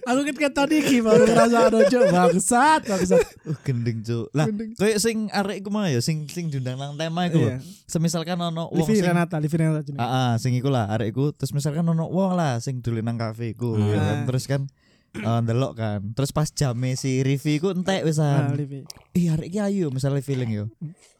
Aku 0.05 0.21
kan 0.23 0.37
kata 0.37 0.63
Niki 0.69 1.01
baru 1.01 1.25
ngerasain 1.25 1.73
cok 1.89 2.05
Bangsat, 2.09 2.81
bangsat 2.85 3.25
Uh, 3.49 3.57
gendeng 3.65 4.05
cuk. 4.05 4.29
Lah, 4.37 4.45
kayak 4.77 5.01
sing 5.01 5.33
arek 5.33 5.65
iku 5.65 5.73
mah 5.73 5.89
ya 5.89 6.05
sing 6.05 6.29
sing 6.29 6.53
diundang 6.53 6.77
nang 6.77 7.01
tema 7.01 7.25
iku. 7.25 7.41
Iya. 7.41 7.57
lho. 7.57 7.65
Semisalkan 7.89 8.37
ono 8.37 8.69
wong 8.69 8.85
Livi 8.85 9.01
sing 9.01 9.09
Renata, 9.09 9.37
Livi 9.41 9.57
Renata 9.57 9.81
jenenge. 9.81 10.05
Ah, 10.05 10.13
ah, 10.13 10.33
sing 10.37 10.53
iku 10.53 10.69
lah 10.69 10.85
arek 10.93 11.17
iku 11.17 11.33
terus 11.33 11.57
misalkan 11.57 11.81
ono 11.83 12.05
wong 12.05 12.37
lah 12.37 12.61
sing 12.61 12.85
dolen 12.85 13.09
nang 13.09 13.17
kafe 13.17 13.57
iku 13.57 13.73
Ah. 13.73 13.89
ya 13.89 13.99
kan. 13.99 14.19
terus 14.29 14.45
kan 14.45 14.69
eh, 15.15 15.39
ndelok 15.41 15.73
kan. 15.75 16.01
Terus 16.13 16.31
pas 16.31 16.49
jame 16.49 16.93
si 16.95 17.21
Rivi 17.21 17.57
iku 17.57 17.71
entek 17.71 18.03
Ah, 18.03 18.07
wisan 18.07 18.53
Livi. 18.53 18.85
ih 19.13 19.33
arek 19.33 19.47
iki 19.47 19.59
ayo 19.59 19.87
misalnya 19.89 20.21
feeling 20.21 20.51
yo. 20.51 20.65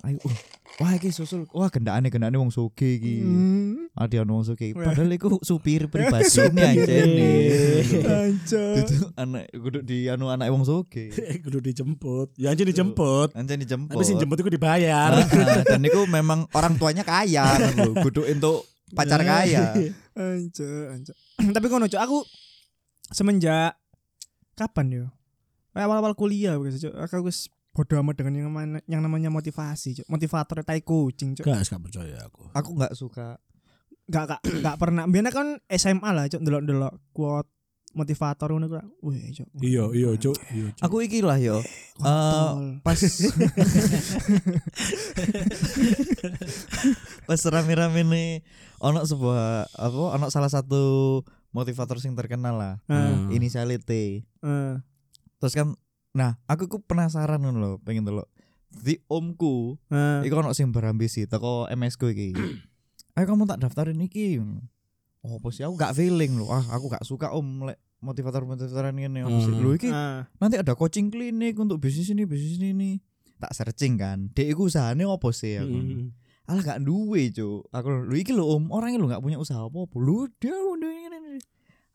Ayo 0.03 0.21
uh, 0.23 0.37
wah 0.79 0.93
iki 0.93 1.09
susul. 1.09 1.49
Wah 1.51 1.67
gendakane 1.69 2.09
gendakane 2.09 2.37
wong 2.37 2.49
soge 2.49 2.99
iki. 2.99 3.25
Hmm. 3.25 3.91
ada 3.99 4.23
ono 4.23 4.39
wong 4.39 4.47
Wah. 4.47 4.95
padahal 4.95 5.11
iku 5.11 5.43
supir 5.43 5.87
pribadi 5.93 6.31
Supir. 6.31 6.55
ini 6.55 6.63
anjene 6.63 7.31
Anjir. 8.07 8.87
itu 8.87 8.97
anak 9.19 9.51
kudu 9.51 9.79
di 9.83 10.07
anu 10.07 10.31
anak 10.31 10.47
wong 10.49 10.63
soge 10.63 11.11
Kudu 11.45 11.59
dijemput. 11.59 12.31
Ya 12.39 12.55
anjir 12.55 12.63
dijemput. 12.63 13.35
Anjene 13.35 13.67
dijemput. 13.67 13.91
Tapi 13.91 14.05
sih 14.07 14.15
jemput 14.15 14.39
itu 14.39 14.51
dibayar. 14.51 15.11
Ah, 15.13 15.27
ah, 15.27 15.63
dan 15.67 15.83
itu 15.83 15.99
memang 16.07 16.47
orang 16.53 16.79
tuanya 16.79 17.03
kaya 17.03 17.43
kan 17.59 17.75
lho. 17.75 17.93
Kudu 17.99 18.23
untuk 18.29 18.63
pacar 18.95 19.21
kaya. 19.21 19.75
Anjir, 20.19 20.91
anjir. 20.91 21.15
Tapi 21.55 21.67
kono 21.67 21.87
cok 21.87 22.03
aku 22.03 22.19
semenjak 23.13 23.77
kapan 24.55 24.87
yo? 24.91 25.07
Awal-awal 25.79 26.19
kuliah 26.19 26.59
begitu 26.59 26.91
cok. 26.91 26.95
Aku 27.07 27.29
wis 27.29 27.47
bodo 27.71 27.95
amat 28.03 28.19
dengan 28.19 28.35
yang 28.35 28.47
namanya, 28.51 28.83
yang 28.91 29.03
namanya 29.05 29.31
motivasi 29.31 30.03
cok. 30.03 30.07
Motivator 30.11 30.67
tai 30.67 30.83
kucing 30.83 31.39
cok. 31.39 31.47
Gak, 31.47 31.71
gak 31.71 31.83
percaya 31.83 32.19
aku 32.27 32.51
aku 32.51 32.71
nggak 32.75 32.95
suka 32.99 33.39
Gak 34.09 34.25
gak 34.25 34.41
gak 34.65 34.81
pernah. 34.81 35.05
Biasanya 35.05 35.33
kan 35.37 35.49
SMA 35.69 36.11
lah 36.17 36.25
cok 36.33 36.41
delok-delok 36.41 37.13
quote 37.13 37.53
motivator 37.97 38.53
ngono 38.53 38.69
ku. 38.69 38.77
Wih, 39.11 39.33
cok. 39.33 39.49
Iya, 39.65 39.85
iya, 39.97 40.09
Cuk. 40.17 40.37
Iya, 40.53 40.67
Cuk. 40.77 40.83
Aku 40.85 40.97
iki 41.01 41.25
lah 41.25 41.41
yo. 41.41 41.59
Eh, 41.59 41.65
Kontol. 42.01 42.81
pas 42.85 42.95
pas 47.29 47.41
rame-rame 47.49 48.03
nih 48.05 48.31
ono 48.81 49.03
sebuah 49.03 49.67
apa 49.75 49.99
ono 50.17 50.27
salah 50.31 50.51
satu 50.53 51.23
motivator 51.51 51.97
sing 51.97 52.13
terkenal 52.13 52.55
lah. 52.55 52.75
Ah, 52.85 53.09
Hmm. 53.09 53.31
Inisialnya 53.31 53.79
T. 53.79 53.93
eh, 54.23 54.75
Terus 55.39 55.53
kan 55.53 55.75
nah, 56.11 56.37
aku 56.45 56.67
ku 56.67 56.79
penasaran 56.79 57.39
ngono 57.39 57.59
lho, 57.59 57.73
pengen 57.81 58.03
delok. 58.03 58.27
Di 58.69 59.01
omku, 59.07 59.79
eh. 59.89 60.21
iku 60.23 60.35
ono 60.37 60.51
sing 60.51 60.69
berambisi 60.69 61.25
teko 61.25 61.67
MS 61.69 61.95
ku 61.95 62.07
iki. 62.07 62.35
Ayo 63.17 63.25
kamu 63.27 63.47
tak 63.47 63.61
daftarin 63.61 63.99
iki. 63.99 64.39
Oh, 65.19 65.33
apa 65.35 65.49
sih 65.49 65.63
aku 65.63 65.75
gak 65.75 65.95
feeling 65.95 66.37
loh. 66.37 66.49
Ah, 66.49 66.63
aku 66.71 66.87
gak 66.89 67.03
suka 67.03 67.31
om 67.31 67.65
lek 67.65 67.79
motivator-motivatoran 67.99 68.95
sih. 68.95 69.09
Hmm. 69.51 69.59
Lho 69.59 69.71
iki 69.75 69.89
Ah, 69.89 70.27
nanti 70.37 70.55
ada 70.55 70.75
coaching 70.75 71.09
klinik 71.09 71.57
untuk 71.57 71.79
bisnis 71.79 72.07
ini 72.09 72.23
bisnis 72.23 72.61
ini 72.61 73.01
tak 73.39 73.55
searching 73.55 73.95
kan 73.95 74.31
dek 74.33 74.47
iku 74.49 74.67
usahane 74.67 75.03
apa 75.03 75.31
sih 75.31 75.55
aku 75.57 75.71
Hmm. 75.71 76.11
alah 76.45 76.59
gak 76.61 76.81
duwe 76.81 77.31
cuk 77.31 77.71
aku 77.71 77.87
lu 78.05 78.15
iki 78.15 78.31
lho 78.31 78.43
om 78.43 78.67
orangnya 78.69 78.99
lu 78.99 79.07
gak 79.07 79.21
punya 79.21 79.39
usaha 79.39 79.61
apa 79.61 79.79
apa 79.79 79.97
lu 79.97 80.27
dia 80.39 80.51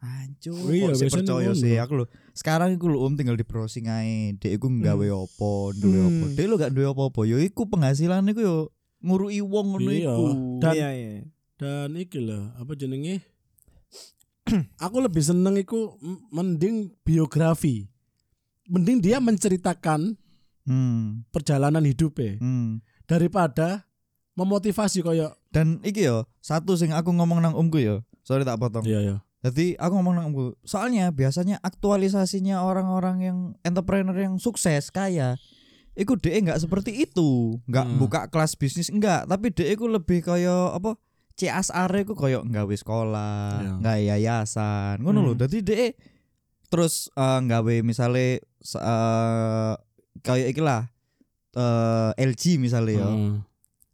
Anjur, 0.04 0.60
Oh 0.60 0.68
iya, 0.70 0.92
biasanya 0.92 1.16
percaya 1.16 1.52
sih 1.56 1.80
aku 1.80 1.94
lho. 1.96 2.06
Sekarang 2.36 2.76
iku 2.76 2.92
lho 2.92 3.00
om 3.00 3.16
tinggal 3.16 3.40
di 3.40 3.48
browsing 3.48 3.88
ae. 3.88 4.36
Dek 4.36 4.60
iku 4.60 4.68
nggawe 4.68 5.08
apa, 5.08 5.52
duwe 5.74 5.96
Hmm. 5.96 6.08
apa. 6.12 6.26
Dek 6.36 6.46
lu 6.46 6.56
gak 6.60 6.72
duwe 6.72 6.86
apa-apa. 6.86 7.22
Yo 7.24 7.40
iku 7.40 7.64
penghasilan 7.64 8.28
iku 8.28 8.42
yo 8.44 8.56
ngurui 9.00 9.40
wong 9.40 9.66
ngono 9.72 9.88
Iya. 9.88 10.12
iku. 10.12 10.26
Dan- 10.60 10.76
iya 10.76 10.90
iya. 10.92 11.10
Dan 11.56 11.96
iki 11.96 12.20
loh, 12.20 12.52
apa 12.54 12.76
jenenge? 12.76 13.24
aku 14.84 14.98
lebih 15.00 15.24
seneng 15.24 15.56
iku 15.56 15.96
mending 16.30 16.92
biografi. 17.02 17.88
Mending 18.68 19.00
dia 19.00 19.20
menceritakan 19.20 20.20
Hmm. 20.64 21.28
perjalanan 21.28 21.84
hidupnya 21.84 22.40
Hmm. 22.40 22.80
daripada 23.04 23.88
memotivasi 24.34 25.00
koyo 25.00 25.36
Dan 25.48 25.80
iki 25.80 26.04
yo, 26.04 26.24
satu 26.40 26.74
sing 26.74 26.92
aku 26.92 27.12
ngomong 27.12 27.40
nang 27.40 27.54
omku 27.54 27.78
yo. 27.78 28.02
Sorry 28.24 28.42
tak 28.42 28.58
potong. 28.58 28.84
Iya 28.84 29.00
ya. 29.00 29.16
Jadi 29.44 29.76
aku 29.76 29.94
ngomong 29.94 30.16
nang 30.16 30.28
omku, 30.32 30.56
soalnya 30.64 31.12
biasanya 31.12 31.60
aktualisasinya 31.60 32.64
orang-orang 32.64 33.18
yang 33.20 33.38
entrepreneur 33.62 34.16
yang 34.16 34.36
sukses 34.38 34.88
kaya 34.88 35.36
Iku 35.94 36.18
DE 36.18 36.34
nggak 36.42 36.58
seperti 36.58 37.06
itu, 37.06 37.62
nggak 37.70 37.86
Hmm. 37.86 37.98
buka 38.02 38.26
kelas 38.26 38.58
bisnis 38.58 38.90
enggak, 38.90 39.30
tapi 39.30 39.54
DE 39.54 39.78
ku 39.78 39.86
lebih 39.86 40.26
kaya 40.26 40.74
apa? 40.74 40.98
CSR 41.36 41.94
ku 42.02 42.18
kaya 42.18 42.42
nggawe 42.42 42.74
sekolah, 42.74 43.62
Iya. 43.62 43.72
nggak 43.78 43.98
yayasan, 44.02 44.96
ngono 45.06 45.22
lho. 45.22 45.38
Hmm. 45.38 45.42
Dadi 45.46 45.62
DE 45.62 45.88
terus 46.66 47.14
eh, 47.14 47.40
nggawe 47.42 47.86
misale 47.86 48.42
se- 48.58 48.82
eh, 48.82 49.74
kayak 50.20 50.50
iki 50.50 50.62
lah 50.62 50.90
eh, 51.54 52.12
LG 52.18 52.58
misalnya 52.58 52.94
ya. 52.98 53.10
Hmm. 53.10 53.46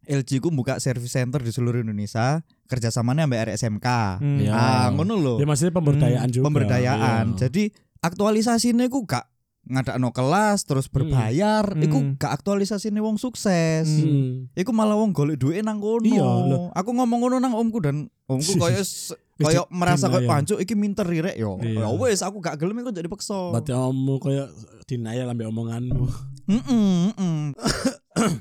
LG 0.08 0.40
ku 0.40 0.48
buka 0.48 0.80
service 0.80 1.12
center 1.12 1.44
di 1.44 1.52
seluruh 1.52 1.84
Indonesia, 1.84 2.40
kerjasamanya 2.70 3.26
sampai 3.26 3.40
RSMK. 3.50 3.88
Hmm. 4.22 4.38
Iya. 4.38 4.52
Ah, 4.54 4.86
ngono 4.94 5.18
lho. 5.18 5.34
Ya 5.36 5.44
maksudnya 5.44 5.74
pemberdayaan 5.74 6.28
juga. 6.30 6.46
Pemberdayaan. 6.46 7.34
Iya. 7.34 7.38
Jadi 7.42 7.74
aktualisasine 8.00 8.86
ku 8.86 9.02
gak 9.02 9.26
ngadakno 9.60 10.08
kelas 10.10 10.64
terus 10.64 10.88
berbayar, 10.88 11.62
Hmm. 11.76 11.84
iku 11.84 11.98
gak 12.16 12.32
aktualisasine 12.32 12.96
wong 12.96 13.18
sukses. 13.18 13.84
Hmm. 13.86 14.48
Iku 14.54 14.70
malah 14.70 14.96
wong 14.96 15.12
golek 15.12 15.36
duit 15.36 15.60
nang 15.60 15.82
kono. 15.82 16.06
Iya, 16.06 16.24
lho. 16.24 16.58
Aku 16.72 16.94
ngomong 16.94 17.18
ngono 17.20 17.36
nang 17.36 17.52
omku 17.52 17.82
dan 17.82 18.06
omku 18.24 18.54
koyo 18.62 18.80
Wis 19.40 19.68
merasa 19.72 20.08
koyo 20.08 20.20
denial. 20.20 20.32
pancuk 20.32 20.58
iki 20.60 20.76
minter 20.76 21.04
rek 21.04 21.36
yo. 21.36 21.56
Iya. 21.60 21.84
Ya 21.84 21.88
wis 21.92 22.20
aku 22.20 22.40
gak 22.40 22.56
gelem 22.56 22.80
iku 22.80 22.88
jadi 22.88 23.04
dipaksa. 23.04 23.52
Berarti 23.52 23.72
ommu 23.72 24.16
koyo 24.16 24.48
denial 24.84 25.28
ambil 25.28 25.48
omonganmu. 25.48 26.04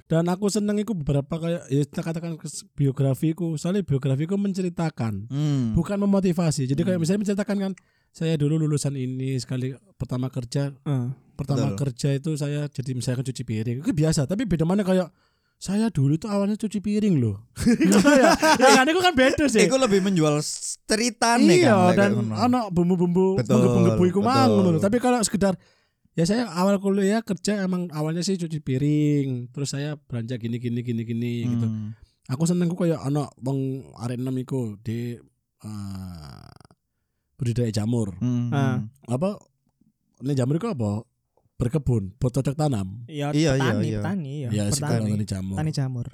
Dan 0.05 0.25
aku 0.25 0.49
seneng 0.49 0.75
iku 0.77 0.91
beberapa 0.93 1.29
kayak 1.31 1.61
ya 1.67 1.81
kita 1.83 2.01
katakan 2.01 2.35
biografiku. 2.73 3.55
Soalnya 3.55 3.81
biografiku 3.81 4.35
menceritakan, 4.35 5.29
Hmm. 5.29 5.71
bukan 5.71 5.97
memotivasi. 5.99 6.65
Jadi 6.65 6.81
kayak 6.81 6.97
Hmm. 6.97 7.03
misalnya 7.05 7.21
menceritakan 7.23 7.57
kan 7.61 7.73
saya 8.09 8.33
dulu 8.35 8.57
lulusan 8.57 8.93
ini 8.93 9.37
sekali 9.37 9.69
pertama 9.93 10.27
kerja 10.27 10.73
Eh. 10.75 11.07
pertama 11.37 11.69
Betul. 11.69 11.77
kerja 11.79 12.09
itu 12.11 12.33
saya 12.33 12.65
jadi 12.67 12.91
misalkan 12.91 13.21
cuci 13.21 13.43
piring 13.43 13.77
itu 13.79 13.93
biasa 13.93 14.25
tapi 14.25 14.43
beda 14.43 14.65
mana 14.65 14.81
kayak 14.81 15.13
saya 15.55 15.87
dulu 15.87 16.17
tuh 16.17 16.25
awalnya 16.25 16.57
cuci 16.57 16.81
piring 16.81 17.15
loh 17.15 17.37
ya, 18.19 18.33
ya 18.33 18.69
kan 18.73 18.83
itu 18.83 18.97
kan 18.97 19.13
beda 19.13 19.45
sih 19.45 19.61
Iku 19.61 19.77
lebih 19.77 20.01
menjual 20.01 20.41
cerita 20.83 21.37
nih 21.37 21.63
iya 21.63 21.77
kan. 21.77 21.85
lek 21.85 21.95
dan 21.95 22.11
anak 22.33 22.65
bumbu-bumbu 22.71 23.37
menggebu-gebu 23.37 24.03
iku 24.09 24.19
mang 24.19 24.49
tapi 24.81 24.97
kalau 24.97 25.21
sekedar 25.21 25.53
ya 26.19 26.25
saya 26.25 26.51
awal 26.51 26.75
kuliah 26.77 27.23
kerja 27.23 27.63
emang 27.63 27.87
awalnya 27.89 28.19
sih 28.19 28.35
cuci 28.35 28.59
piring 28.59 29.29
terus 29.49 29.71
saya 29.71 29.95
belanja 29.95 30.35
gini 30.35 30.59
gini 30.59 30.83
gini 30.83 31.01
gini 31.01 31.33
gitu 31.47 31.63
Hmm. 31.63 31.95
aku 32.27 32.43
seneng 32.43 32.67
ku 32.67 32.75
kayak 32.75 32.99
anak 32.99 33.31
wong 33.39 33.59
arek 33.95 34.19
enam 34.19 34.35
iku 34.35 34.75
di 34.77 35.15
eh, 35.59 36.51
budidaya 37.33 37.71
jamur 37.73 38.19
Hmm. 38.19 38.51
Ah. 38.51 38.83
apa 39.07 39.39
ini 40.19 40.33
jamur 40.33 40.55
itu 40.55 40.67
apa 40.67 41.07
berkebun 41.55 42.15
buat 42.15 42.31
cocok 42.31 42.51
tanam 42.53 43.03
Iya, 43.05 43.31
Iya, 43.31 43.51
iya, 43.53 43.63
petani, 43.71 43.83
iya. 43.85 43.97
petani, 43.97 44.31
iya. 44.37 44.49
ya 44.49 44.63
sekarang 44.69 45.03
petani. 45.05 45.15
tani 45.15 45.25
jamur 45.25 45.55
Petani 45.55 45.71
jamur. 45.71 46.07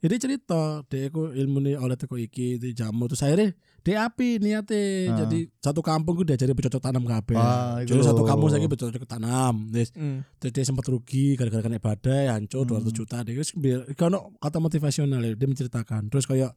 Jadi 0.00 0.16
cerita 0.16 0.80
dia 0.86 1.06
aku 1.06 1.30
ilmu 1.30 1.60
nih 1.60 1.76
oleh 1.76 1.92
teko 1.92 2.16
iki 2.16 2.56
di 2.56 2.72
jamur 2.72 3.06
terus 3.06 3.20
akhirnya 3.20 3.52
dia 3.80 4.04
api 4.04 4.36
niatnya 4.36 4.80
Ah. 5.06 5.16
jadi 5.20 5.38
satu 5.58 5.80
kampung 5.80 6.16
gue 6.16 6.26
diajari 6.26 6.52
bercocok 6.52 6.80
tanam 6.80 7.04
kabeh 7.04 7.36
jadi 7.82 8.00
satu 8.02 8.24
kampung 8.24 8.48
saya 8.48 8.64
bercocok 8.64 9.04
tanam 9.04 9.68
Yes. 9.70 9.92
Hmm. 9.92 10.24
terus 10.36 10.52
dia 10.52 10.64
sempat 10.64 10.84
rugi 10.86 11.34
gara-gara 11.34 11.60
kena 11.62 11.76
badai 11.76 12.28
hancur 12.28 12.64
Hmm. 12.64 12.80
200 12.80 12.92
juta 12.92 13.20
dia 13.20 13.36
wis 13.36 13.52
biar 13.52 13.84
kalau 13.94 14.32
kata 14.36 14.56
motivasional 14.56 15.20
ya 15.20 15.32
dia 15.32 15.44
menceritakan 15.44 16.08
terus 16.08 16.24
kayak 16.24 16.52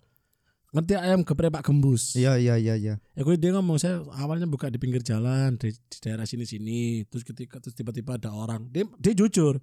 ngerti 0.71 0.97
ayam 0.97 1.21
geprek 1.21 1.51
pak 1.51 1.63
gembus 1.63 2.15
Iya 2.15 2.33
iya 2.35 2.55
iya 2.55 2.73
iya. 2.73 2.95
ya 2.97 3.21
gue 3.21 3.35
dia 3.35 3.53
ngomong 3.53 3.77
saya 3.77 4.01
awalnya 4.15 4.47
buka 4.47 4.67
di 4.67 4.81
pinggir 4.81 4.99
jalan 4.99 5.53
di, 5.53 5.69
di 5.69 5.97
daerah 5.99 6.23
sini 6.23 6.43
sini 6.43 6.81
terus 7.05 7.21
ketika 7.21 7.59
terus 7.59 7.71
tiba-tiba 7.73 8.17
ada 8.17 8.31
orang 8.31 8.65
dia 8.67 8.81
dia 8.97 9.13
jujur 9.13 9.61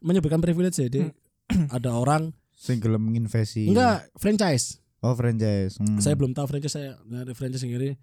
menyebutkan 0.00 0.40
privilege 0.40 0.74
ya 0.76 0.88
dia 0.88 1.06
ada 1.76 1.94
orang 1.94 2.34
Sing 2.64 2.80
gelem 2.80 3.04
nginvesti. 3.06 3.68
enggak 3.68 4.08
franchise 4.16 4.80
Oh 4.98 5.12
franchise. 5.12 5.76
Hmm. 5.76 6.00
saya 6.00 6.16
belum 6.16 6.32
tahu 6.32 6.48
franchise 6.48 6.74
saya 6.74 6.96
nyari 7.04 7.32
franchise 7.32 7.60
sendiri 7.60 8.00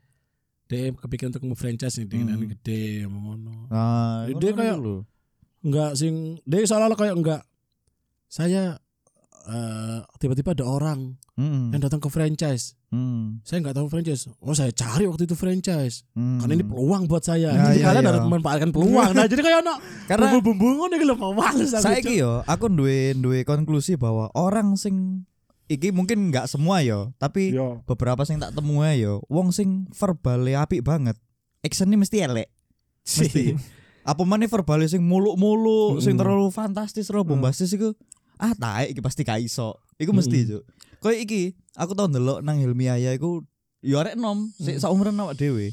dia 0.68 0.94
kepikiran 0.94 1.34
untuk 1.34 1.44
mau 1.44 1.58
franchise 1.58 1.98
nih 1.98 2.08
dengan 2.08 2.38
Hmm. 2.38 2.46
gede 2.48 2.84
ngono 3.04 3.68
Nah, 3.68 4.30
Dia 4.32 4.54
kayak- 4.54 4.78
lho. 4.78 5.02
enggak 5.62 5.92
sing 5.96 6.14
dia 6.44 6.62
seolah-olah 6.62 6.96
kayak 6.96 7.16
enggak 7.16 7.42
saya 8.28 8.78
eh, 9.44 10.00
tiba-tiba 10.18 10.52
ada 10.52 10.64
orang 10.64 11.16
Hmm. 11.34 11.72
yang 11.72 11.82
datang 11.82 11.98
ke 11.98 12.06
franchise 12.08 12.78
Hmm. 12.88 13.40
saya 13.42 13.60
nggak 13.60 13.74
tahu 13.74 13.88
franchise 13.88 14.28
oh 14.38 14.52
saya 14.52 14.70
cari 14.70 15.06
waktu 15.06 15.24
itu 15.24 15.34
franchise 15.34 16.04
Hmm. 16.12 16.38
karena 16.38 16.54
ini 16.54 16.66
peluang 16.66 17.06
buat 17.06 17.24
saya 17.24 17.50
Ya, 17.50 17.64
jadi 17.68 17.80
ya, 17.80 17.86
kalian 17.88 18.04
ya. 18.04 18.10
harus 18.12 18.22
memanfaatkan 18.24 18.70
peluang 18.70 19.10
nah 19.12 19.26
jadi 19.26 19.42
kayak 19.42 19.60
ono 19.60 19.74
karena 20.06 20.26
bumbu-bumbu 20.30 20.66
ngono 20.78 20.94
iki 20.94 21.06
lho 21.06 21.16
males 21.32 21.72
aku, 21.72 21.82
saiki 21.82 22.14
Cuk. 22.14 22.22
yo 22.22 22.32
aku 22.44 22.66
duwe 22.68 22.98
duwe 23.14 23.40
konklusi 23.42 23.96
bahwa 23.96 24.30
orang 24.34 24.76
sing 24.76 25.26
iki 25.66 25.88
mungkin 25.90 26.28
nggak 26.28 26.52
semua 26.52 26.84
yo, 26.84 27.16
tapi 27.16 27.56
Yo. 27.56 27.80
beberapa 27.88 28.28
sing 28.28 28.36
tak 28.38 28.52
temu 28.52 28.84
yo, 28.92 29.24
wong 29.26 29.56
sing 29.56 29.88
verbale 29.90 30.52
apik 30.52 30.84
banget. 30.84 31.16
Actionnya 31.64 31.96
mesti 31.96 32.20
elek. 32.20 32.52
Mesti. 33.08 33.56
Apa 34.12 34.28
mana 34.28 34.44
verbale 34.46 34.84
sing 34.86 35.00
muluk-muluk, 35.00 36.04
sing 36.04 36.18
Mm. 36.18 36.20
terlalu 36.20 36.52
fantastis, 36.52 37.08
terlalu 37.08 37.24
bombastis 37.32 37.72
iku 37.72 37.96
ah 38.42 38.52
taek 38.52 38.92
iki 38.92 39.02
pasti 39.02 39.22
gak 39.22 39.40
iso. 39.40 39.78
Iku 39.96 40.12
mesti, 40.12 40.42
Mm. 40.42 40.48
Cuk. 40.52 40.64
Koyo 40.98 41.16
iki, 41.16 41.42
aku 41.74 41.94
tau 41.94 42.06
ndelok 42.06 42.42
nang 42.42 42.58
Hilmiaya 42.58 43.14
iku 43.14 43.46
yo 43.80 43.98
arek 43.98 44.18
nom, 44.18 44.50
sik 44.56 44.78
Mm. 44.78 44.82
saumuran 44.82 45.16
awak 45.16 45.34
dhewe. 45.36 45.70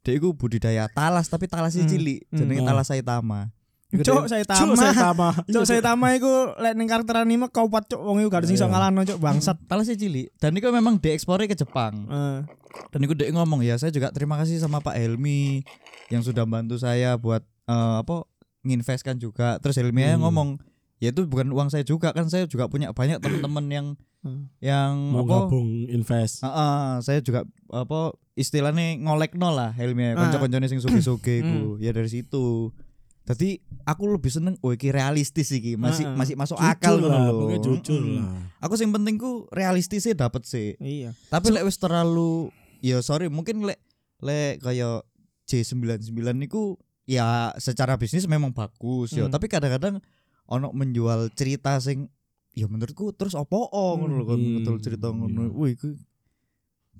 Dek 0.00 0.14
iku 0.16 0.32
budidaya 0.32 0.88
talas 0.88 1.26
tapi 1.26 1.44
talasnya 1.44 1.84
Mm. 1.84 1.90
cilik, 1.90 2.20
Mm. 2.26 2.34
jenenge 2.34 2.62
Ah. 2.62 2.66
talas 2.66 2.86
saitama. 2.86 3.52
Iku 3.88 4.04
Cuk, 4.04 4.24
dek- 4.24 4.28
saya 4.30 4.44
Cuk, 4.44 4.52
tama. 4.68 4.76
saya 4.78 4.92
sama 4.94 5.28
Cuk, 5.46 5.64
saya 5.64 5.80
tama 5.80 6.12
iku 6.12 6.28
lek 6.54 6.76
ning 6.76 6.84
karakter 6.86 7.16
anime 7.18 7.48
kaupat 7.48 7.88
cuk 7.88 7.96
wong 7.98 8.20
iku 8.20 8.28
gak 8.28 8.44
sing 8.44 8.56
iso 8.56 8.64
Iya. 8.64 8.72
ngalahno 8.74 9.00
cuk 9.02 9.16
bangsat. 9.18 9.56
talasnya 9.64 9.96
cilik 9.96 10.28
dan 10.34 10.52
itu 10.52 10.68
memang 10.68 10.96
diekspor 10.98 11.40
ke 11.42 11.52
Jepang 11.54 12.04
Eh, 12.04 12.38
dan 12.86 13.00
itu 13.00 13.12
dia 13.14 13.28
ngomong 13.30 13.60
ya 13.60 13.76
saya 13.76 13.88
juga 13.88 14.12
terima 14.12 14.36
kasih 14.36 14.56
sama 14.56 14.78
Pak 14.78 14.92
Helmi 14.92 15.64
yang 16.06 16.20
sudah 16.20 16.44
bantu 16.44 16.76
saya 16.76 17.16
buat 17.16 17.40
eh, 17.64 17.96
apa 17.98 18.28
nginvestkan 18.60 19.16
juga 19.16 19.56
terus 19.56 19.72
Helmi 19.74 20.04
Hmm. 20.04 20.20
ngomong 20.20 20.48
ya 20.98 21.08
itu 21.08 21.24
bukan 21.24 21.48
uang 21.48 21.68
saya 21.68 21.82
juga 21.82 22.10
kan 22.10 22.26
saya 22.26 22.44
juga 22.44 22.66
punya 22.66 22.90
banyak 22.90 23.18
teman-teman 23.18 23.66
yang 23.68 23.86
Hmm. 24.18 24.50
yang 24.58 25.14
mau 25.14 25.22
apa 25.22 25.46
gabung 25.46 25.86
invest 25.86 26.42
Ah, 26.42 26.50
ah, 26.50 26.86
saya 26.98 27.22
juga 27.22 27.46
apa 27.68 28.10
istilahnya 28.34 28.98
ngolek 28.98 29.38
nol 29.38 29.54
lah 29.54 29.70
Helmi 29.70 30.10
Ah. 30.10 30.18
konco-koncone 30.18 30.66
sing 30.66 30.82
suge-suge 30.82 31.38
iku 31.38 31.78
ya 31.78 31.94
dari 31.94 32.10
situ 32.10 32.74
jadi 33.22 33.62
aku 33.84 34.10
lebih 34.10 34.26
seneng 34.26 34.58
oh 34.58 34.74
iki 34.74 34.90
realistis 34.90 35.54
iki 35.54 35.78
masih 35.78 36.02
ah. 36.02 36.18
masih 36.18 36.34
masuk 36.34 36.58
jujur 36.58 36.66
akal 36.66 36.98
lah 36.98 37.30
lho. 37.30 37.62
jujur 37.62 37.94
Mm-mm. 37.94 38.18
lah 38.18 38.30
aku 38.58 38.74
sing 38.74 38.90
penting 38.90 39.14
ku 39.16 39.46
realistisnya 39.50 40.18
dapet 40.18 40.42
sih 40.42 40.74
Iya. 40.76 41.14
tapi 41.30 41.54
lek 41.54 41.62
wis 41.62 41.78
terlalu 41.78 42.50
ya 42.80 42.98
sorry 42.98 43.30
mungkin 43.30 43.62
lek 43.62 43.78
lek 44.18 44.58
kayak 44.58 45.06
J99 45.46 46.10
niku 46.34 46.74
ya 47.06 47.54
secara 47.56 47.94
bisnis 47.94 48.26
memang 48.26 48.50
bagus 48.50 49.14
ya, 49.14 49.24
Hmm. 49.24 49.32
tapi 49.32 49.46
kadang-kadang 49.46 50.02
ono 50.48 50.72
menjual 50.72 51.28
cerita 51.32 51.76
sing 51.78 52.08
ya 52.52 52.66
menurutku 52.66 53.12
terus 53.12 53.32
opo 53.32 53.68
ngono 53.70 54.18
lho 54.18 54.24
kon 54.24 54.40
Hmm. 54.40 54.54
betul 54.58 54.76
cerita 54.80 55.08
ngono. 55.08 55.46
Iya. 55.46 55.52
Wih, 55.52 55.70
iku 55.76 55.88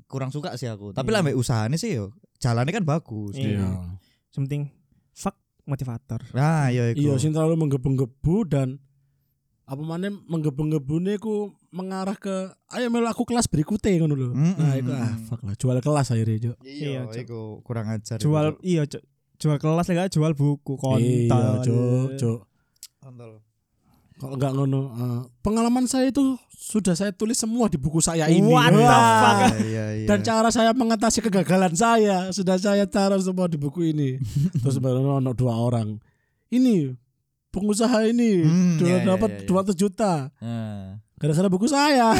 kurang 0.07 0.31
suka 0.31 0.55
sih 0.55 0.69
aku. 0.69 0.93
Tapi 0.93 1.09
Iya. 1.09 1.15
lah 1.15 1.21
mbek 1.23 1.37
usahane 1.37 1.77
sih 1.77 1.97
yo 1.97 2.13
jalannya 2.39 2.73
kan 2.73 2.85
bagus. 2.85 3.35
Iya. 3.35 3.59
Iya. 3.59 3.69
Penting 4.31 4.71
fuck 5.11 5.35
motivator. 5.65 6.23
Nah, 6.31 6.71
ya 6.71 6.93
iku. 6.93 7.01
Iya, 7.03 7.13
sing 7.19 7.33
terlalu 7.33 7.59
menggebu-gebu 7.59 8.37
dan 8.47 8.79
apa 9.69 9.83
mana 9.83 10.09
menggebu-gebune 10.09 11.21
ku 11.21 11.53
mengarah 11.69 12.17
ke 12.17 12.33
ayo 12.73 12.89
melu 12.89 13.05
aku 13.05 13.29
kelas 13.29 13.51
berikutnya 13.51 14.01
ngono 14.01 14.15
lho. 14.15 14.29
Mm-mm. 14.33 14.57
Nah, 14.57 14.75
itu 14.77 14.93
ah 14.95 15.13
fuck 15.29 15.45
lah, 15.45 15.53
jual 15.53 15.77
kelas 15.77 16.09
akhirnya, 16.09 16.37
Cuk. 16.41 16.57
Iya, 16.65 17.05
Iya, 17.05 17.21
iku 17.21 17.61
kurang 17.61 17.93
ajar. 17.93 18.17
Jual 18.17 18.57
iya 18.63 18.89
jual 19.39 19.57
kelas 19.59 19.87
lagi 19.87 20.09
jual 20.17 20.33
buku 20.33 20.73
kontol. 20.75 21.05
Iya, 21.05 21.61
Cuk, 21.61 22.09
Cuk. 22.17 22.39
Kontol. 22.99 23.41
Kalau 24.19 24.35
enggak 24.35 24.51
ngono, 24.51 24.81
eh, 24.91 25.21
pengalaman 25.47 25.87
saya 25.87 26.11
itu 26.11 26.35
sudah 26.51 26.99
saya 26.99 27.15
tulis 27.15 27.39
semua 27.39 27.71
di 27.71 27.79
buku 27.79 28.03
saya 28.03 28.27
ini. 28.27 28.43
What 28.43 28.75
the 28.75 28.83
Wah. 28.83 29.23
fuck? 29.23 29.39
Iya, 29.63 29.85
iya. 29.95 30.07
Dan 30.11 30.27
cara 30.27 30.51
saya 30.51 30.75
mengatasi 30.75 31.23
kegagalan 31.23 31.71
saya 31.79 32.27
sudah 32.35 32.59
saya 32.59 32.83
taruh 32.91 33.23
semua 33.23 33.47
di 33.47 33.55
buku 33.55 33.95
ini. 33.95 34.19
Terus 34.63 34.83
baru 34.83 35.23
ono 35.23 35.31
dua 35.31 35.55
orang. 35.55 36.03
Ini 36.51 36.99
pengusaha 37.55 38.11
ini 38.11 38.43
Hmm, 38.43 38.77
dua 38.83 38.89
iya, 38.91 38.97
iya, 39.01 39.07
dapat 39.07 39.31
iya, 39.31 39.41
iya. 39.47 39.73
200 39.73 39.79
juta 39.79 40.13
Nah. 40.43 40.99
Gara-gara 41.19 41.49
buku 41.49 41.67
saya. 41.67 42.15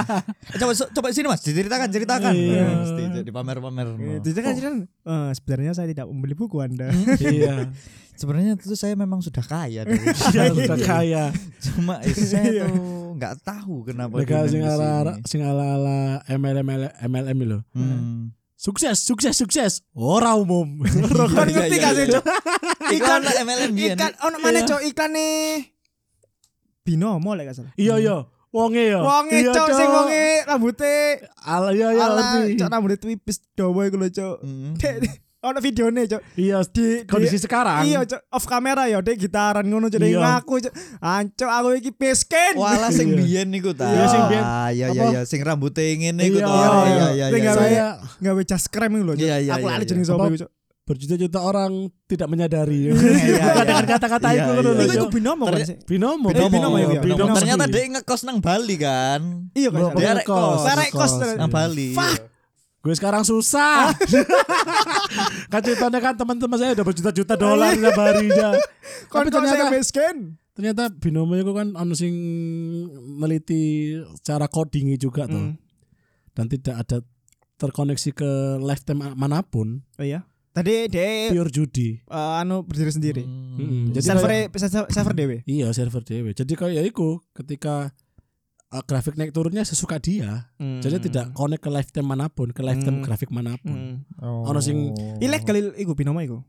coba 0.60 0.72
coba 0.74 1.06
sini 1.12 1.28
Mas, 1.28 1.40
diceritakan, 1.40 1.88
ceritakan. 1.88 2.32
Iya. 2.32 2.64
Nah, 2.64 2.76
Mesti 2.80 3.02
Cok, 3.12 3.24
dipamer-pamer. 3.24 3.86
Eh, 3.94 4.18
Itu 4.18 4.40
kan 4.40 4.54
kan 4.56 4.74
eh, 4.84 5.30
sebenarnya 5.32 5.72
saya 5.72 5.86
tidak 5.86 6.08
membeli 6.08 6.32
buku 6.32 6.58
Anda. 6.58 6.88
iya. 7.22 7.68
Sebenarnya 8.18 8.58
itu 8.58 8.74
saya 8.74 8.98
memang 8.98 9.22
sudah 9.22 9.46
kaya 9.46 9.86
dari 9.86 10.02
Saya 10.10 10.50
sudah 10.50 10.74
kaya. 10.82 11.30
cuma 11.62 12.02
eh, 12.02 12.10
saya 12.10 12.66
tuh 12.66 13.14
nggak 13.14 13.46
tahu 13.46 13.86
kenapa 13.86 14.18
Mereka 14.18 14.42
diundang 14.42 14.50
sing 14.50 14.60
ke 14.60 14.66
ala 14.66 14.90
sini. 14.90 15.22
sing 15.22 15.40
ala 15.46 15.64
ala 15.78 15.98
MLM 16.26 16.66
MLM 16.98 17.38
lho. 17.46 17.58
Hmm. 17.70 18.34
Sukses, 18.58 18.98
sukses, 18.98 19.38
sukses. 19.38 19.86
Ora 19.94 20.34
umum. 20.34 20.82
Kan 20.82 21.46
Iya, 21.46 21.62
ngerti 21.62 21.76
iya, 21.78 21.78
gak 21.78 21.92
sih, 21.94 22.02
iya. 22.02 22.14
Cok? 22.18 22.24
Iklan 22.90 23.22
MLM. 23.22 23.70
Ikan 23.86 24.12
ono 24.18 24.36
mana 24.42 24.60
Cok 24.66 24.80
iklan 24.82 25.10
nih 25.14 25.38
Binomo 26.82 27.30
lek 27.36 27.52
gak 27.52 27.56
salah. 27.56 27.72
Iya 27.78 27.94
iya. 28.00 28.16
Wonge 28.48 28.84
ya. 28.88 29.00
Wonge 29.04 29.36
Iya, 29.38 29.52
Cok 29.52 29.68
sing 29.70 29.88
wonge 29.88 30.24
rambute 30.44 30.94
Ala 31.38 31.68
iya 31.70 31.92
iya 31.92 32.04
ala. 32.06 32.22
Cok 32.48 32.68
rambute 32.68 32.96
twipis 32.96 33.44
dawa 33.52 33.84
iku 33.84 33.96
lho 33.96 34.08
Cok. 34.08 34.36
Hmm. 34.40 34.72
Dek, 34.74 34.96
Ono 35.38 35.60
videone 35.60 36.02
Cok. 36.02 36.22
Iya 36.34 36.64
di 36.66 37.04
kondisi 37.04 37.38
sekarang. 37.38 37.84
Iya 37.84 38.02
Cok 38.02 38.20
off 38.32 38.44
kamera 38.44 38.88
ya 38.88 38.98
dek 38.98 39.20
gitaran 39.20 39.62
ngono 39.62 39.86
Cok 39.86 40.00
Iya. 40.00 40.18
ngaku 40.18 40.54
Cok. 40.64 40.72
Ancok 40.98 41.50
aku 41.52 41.68
iki 41.76 41.90
miskin. 41.92 42.52
Walah 42.56 42.90
sing 42.90 43.12
Iya. 43.12 43.18
biyen 43.20 43.46
niku 43.52 43.70
ta. 43.70 43.86
Iya, 43.86 44.04
sing 44.08 44.22
biyen. 44.26 44.42
Ah, 44.42 44.68
iya 44.72 44.86
iya 44.90 45.02
iya 45.12 45.20
sing 45.22 45.44
rambutnya 45.44 45.84
ngene 45.84 46.22
iku 46.24 46.40
Iya, 46.40 46.46
to. 46.48 46.50
iya, 46.50 46.66
Iya 46.66 46.82
iya. 46.88 47.06
iya 47.12 47.26
iya. 47.28 47.36
Iya. 47.38 47.52
saya 47.52 47.86
Gawe 48.18 48.42
jas 48.42 48.64
krem 48.66 48.90
iku 48.96 49.04
lho 49.04 49.14
Cok. 49.14 49.22
Iya, 49.22 49.36
iya, 49.38 49.52
Aku 49.54 49.62
iya, 49.62 49.72
lali 49.76 49.84
iya. 49.84 49.90
jeneng 49.92 50.04
sapa 50.04 50.18
Apa? 50.18 50.28
iku 50.32 50.38
Cok. 50.42 50.50
Berjuta-juta 50.88 51.38
orang 51.44 51.92
tidak 52.08 52.32
menyadari. 52.32 52.88
Iya, 52.88 52.96
iya. 53.28 53.44
Bukan 53.52 53.64
dengan 53.68 53.86
kata-kata 53.92 54.28
Iya, 54.32 54.40
itu 54.40 54.52
iya. 54.56 54.72
Iku 54.72 54.82
iku 54.88 55.04
Cok. 55.04 55.10
binomo 55.12 55.44
kan 55.44 55.60
sih. 55.60 55.76
Binomo. 55.84 56.26
Binomo 56.32 56.76
ya, 56.80 56.86
iya. 56.88 57.00
Binomo. 57.04 57.36
Ternyata 57.36 57.64
dia 57.68 57.84
ngekos 57.92 58.20
nang 58.24 58.38
Bali 58.40 58.76
kan. 58.80 59.20
Iya 59.52 59.68
kan. 59.68 59.92
Dia 60.00 60.10
rek 60.16 60.24
kos. 60.24 60.64
Rek 60.64 60.90
kos. 60.96 61.12
Nang 61.36 61.52
Bali. 61.52 61.92
Fuck. 61.92 62.40
Gue 62.78 62.94
sekarang 62.96 63.20
susah. 63.20 63.92
kan 65.52 65.60
ceritanya 65.60 65.98
kan 66.00 66.14
teman-teman 66.16 66.56
saya 66.56 66.72
udah 66.72 66.86
berjuta-juta 66.86 67.34
dolar 67.36 67.74
tiap 67.74 67.98
harinya. 67.98 68.54
Kon 69.12 69.26
Tapi 69.26 69.28
ternyata 69.28 69.68
miskin. 69.68 70.16
ternyata 70.58 70.90
binomo 70.90 71.38
itu 71.38 71.54
kan 71.54 71.70
anu 71.78 71.94
sing 71.94 72.14
meliti 73.14 73.94
cara 74.22 74.46
codingnya 74.50 74.98
juga 74.98 75.26
tuh. 75.26 75.52
Hmm. 75.52 75.58
Dan 76.34 76.46
tidak 76.48 76.74
ada 76.86 76.98
terkoneksi 77.58 78.10
ke 78.14 78.30
lifetime 78.62 79.02
mana 79.18 79.42
pun 79.42 79.82
Oh 79.98 80.06
iya. 80.06 80.22
Tadi 80.58 80.74
dia 80.88 81.30
pure 81.30 81.48
judi. 81.48 81.88
eh, 81.96 82.32
anu 82.36 82.62
berdiri 82.62 82.90
sendiri. 82.90 83.22
Hmm. 83.22 83.56
Mm-mm. 83.56 83.84
Jadi 83.90 84.04
server 84.04 84.26
kayak- 84.28 84.90
server- 84.90 85.14
dewe. 85.14 85.36
Iya 85.44 85.70
server 85.70 86.02
dewe. 86.02 86.30
Jadi 86.32 86.52
kayak 86.52 86.82
iku 86.84 87.22
ketika 87.32 87.94
uh, 88.68 88.82
grafik 88.82 89.14
naik 89.14 89.30
turunnya 89.30 89.62
sesuka 89.62 89.96
dia. 89.96 90.50
Jadi 90.58 91.08
tidak 91.08 91.30
connect 91.32 91.60
ke 91.60 91.70
lifetime 91.70 92.04
mana 92.04 92.26
pun, 92.26 92.50
ke 92.50 92.60
lifetime 92.60 92.98
Hmm. 92.98 93.04
grafik 93.04 93.30
mana 93.30 93.54
pun. 93.56 94.02
Hmm. 94.02 94.18
Oh. 94.18 94.46
Ono 94.46 94.58
sing- 94.58 94.92
Ilegal 95.18 95.72
iku 95.74 95.94
binomo 95.94 96.18
iku. 96.18 96.42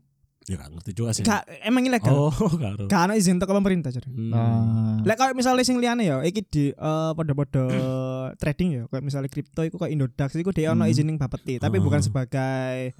Ya 0.44 0.56
gak 0.56 0.72
ngerti 0.72 0.90
juga 0.92 1.10
sih. 1.12 1.22
Gak 1.22 1.46
emang 1.62 1.84
ilegal. 1.84 2.10
Oh, 2.10 2.32
karo. 2.32 2.88
Gak 2.90 3.14
izin 3.14 3.38
teko 3.38 3.54
pemerintah 3.54 3.88
jadi. 3.88 4.08
Hmm. 4.08 4.32
Ah. 4.32 4.96
Lek 5.00 5.14
kalau 5.14 5.30
misalnya 5.32 5.62
sing 5.62 5.78
liyane 5.78 6.02
ya 6.02 6.20
iki 6.20 6.42
di 6.42 6.64
eh, 6.70 7.10
pada-pada 7.12 7.70
trading 8.40 8.68
ya 8.72 8.82
kayak 8.86 9.04
misalnya 9.04 9.28
kripto 9.28 9.62
iku 9.62 9.76
kayak 9.76 9.92
Indodax 9.92 10.34
iku 10.34 10.50
dia 10.50 10.70
ono 10.70 10.82
Hmm. 10.82 10.90
izin 10.90 11.06
ning 11.06 11.16
Bapeti 11.16 11.56
tapi 11.56 11.78
Ah. 11.78 11.82
bukan 11.82 12.00
sebagai 12.00 12.96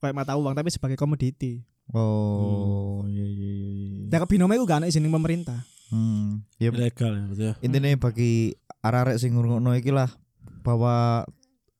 kayak 0.00 0.16
mata 0.16 0.36
uang 0.36 0.52
tapi 0.52 0.68
sebagai 0.72 0.98
komoditi. 0.98 1.64
Oh, 1.94 3.06
iya 3.06 3.22
iya 3.22 3.50
iya. 3.50 3.66
iya. 4.06 4.10
Lek 4.10 4.26
binomo 4.26 4.52
iku 4.58 4.66
gak 4.66 4.82
ana 4.82 4.90
izin 4.90 5.06
pemerintah. 5.06 5.62
Hmm. 5.86 6.42
Ya 6.58 6.74
Ilegal 6.74 7.14
ya, 7.14 7.24
betul 7.30 7.44
ya. 7.46 7.54
intinya 7.62 7.94
bagi 7.94 8.58
arek-arek 8.82 9.22
sing 9.22 9.38
ngrungokno 9.38 9.70
iki 9.78 9.94
lah 9.94 10.10
bahwa 10.66 11.22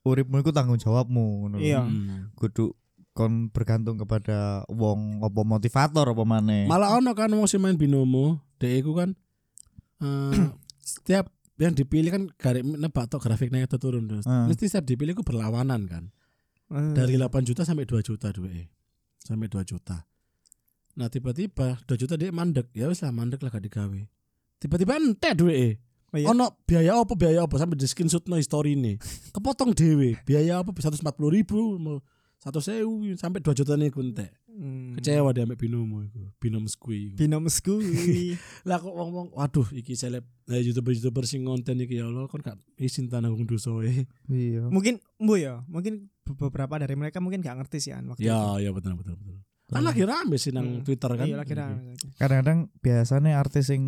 uripmu 0.07 0.38
iku 0.46 0.55
tanggung 0.55 0.79
jawabmu 0.79 1.42
ngono 1.42 1.57
lho. 1.59 1.66
Iya. 1.66 1.83
Hmm. 1.83 2.31
Kudu 2.38 2.70
kon 3.16 3.50
bergantung 3.50 3.98
kepada 3.98 4.62
wong 4.70 5.24
apa 5.26 5.40
motivator 5.42 6.07
apa 6.07 6.22
maneh. 6.22 6.70
Malah 6.70 7.00
ono 7.00 7.11
kan 7.18 7.33
wong 7.33 7.50
sing 7.50 7.59
main 7.59 7.74
binomo, 7.74 8.38
dhek 8.62 8.85
iku 8.85 8.94
kan 8.94 9.11
eh, 10.07 10.55
setiap 10.85 11.33
yang 11.57 11.72
dipilih 11.72 12.12
kan 12.12 12.22
garek 12.37 12.62
nebak 12.62 13.09
tok 13.09 13.24
grafik 13.24 13.48
naik 13.50 13.66
atau 13.66 13.81
turun 13.81 14.07
terus. 14.07 14.29
Hmm. 14.29 14.46
Mesti 14.46 14.70
setiap 14.70 14.87
dipilih 14.87 15.18
ku 15.18 15.24
berlawanan 15.26 15.88
kan. 15.90 16.14
Eh, 16.66 16.94
Dari 16.94 17.14
8 17.14 17.46
juta 17.46 17.62
sampai 17.62 17.87
2 17.87 18.02
juta 18.02 18.35
duwe. 18.35 18.66
Sampai 19.22 19.46
2 19.46 19.62
juta. 19.62 20.02
Nah 20.96 21.07
tiba-tiba 21.12 21.79
2 21.87 22.00
juta 22.00 22.14
dia 22.18 22.33
mandek. 22.33 22.72
Ya 22.74 22.90
wis 22.90 23.05
lah 23.05 23.12
mandek 23.14 23.42
lah 23.44 23.52
gak 23.52 23.62
digawe. 23.62 24.00
Tiba-tiba 24.59 24.96
entek 24.98 25.37
duwe. 25.38 25.79
Oh 26.14 26.18
iya? 26.18 26.26
Ono 26.31 26.55
biaya 26.64 27.02
apa 27.02 27.12
biaya 27.18 27.44
apa 27.44 27.59
sampai 27.59 27.76
di 27.76 27.87
screenshot 27.87 28.24
no 28.31 28.38
story 28.38 28.79
ini. 28.79 28.96
Kepotong 29.35 29.74
dewe. 29.74 30.14
Biaya 30.22 30.62
apa 30.62 30.70
140 30.70 31.02
ribu 31.29 31.76
satu 32.46 32.62
sewu 32.62 33.02
sampai 33.18 33.42
2 33.42 33.59
juta 33.59 33.74
nih 33.74 33.90
entek. 33.90 34.30
Hmm. 34.46 34.94
Kecewa 34.94 35.35
dia 35.35 35.42
ambek 35.42 35.59
binomo 35.59 36.06
iku. 36.06 36.30
Binom 36.38 36.70
skui. 36.70 37.11
iku. 37.11 37.18
Binomo 37.18 37.50
skui. 37.50 38.38
Lah 38.70 38.78
kok 38.78 38.94
ngomong 38.94 39.35
waduh 39.35 39.66
iki 39.74 39.98
seleb 39.98 40.22
eh, 40.46 40.62
youtuber-youtuber 40.62 41.26
sing 41.26 41.42
konten 41.42 41.82
iki 41.82 41.98
ya 41.98 42.06
Allah 42.06 42.30
kon 42.30 42.40
gak 42.40 42.54
izin 42.78 43.11
tanah 43.11 43.35
wong 43.35 43.50
dosa 43.50 43.74
e. 43.82 44.06
Iya. 44.30 44.70
mungkin 44.70 45.02
bu 45.18 45.35
ya, 45.37 45.66
mungkin 45.66 46.06
be- 46.22 46.38
beberapa 46.38 46.78
dari 46.78 46.94
mereka 46.94 47.18
mungkin 47.18 47.42
gak 47.42 47.59
ngerti 47.66 47.82
sih 47.82 47.92
an 47.92 48.14
waktu 48.14 48.22
itu. 48.22 48.30
Ya, 48.30 48.62
ya 48.62 48.70
betul 48.70 48.94
betul 48.94 49.18
betul. 49.18 49.42
Kan 49.66 49.82
lagi 49.82 50.06
rame 50.06 50.38
sih 50.38 50.54
nang 50.54 50.80
Hmm. 50.80 50.85
Twitter 50.87 51.11
kan. 51.18 51.26
Iya 51.26 51.37
lagi 51.42 51.54
rame. 51.59 51.98
Kadang-kadang 52.14 52.70
biasanya 52.78 53.42
artis 53.42 53.74
sing 53.74 53.82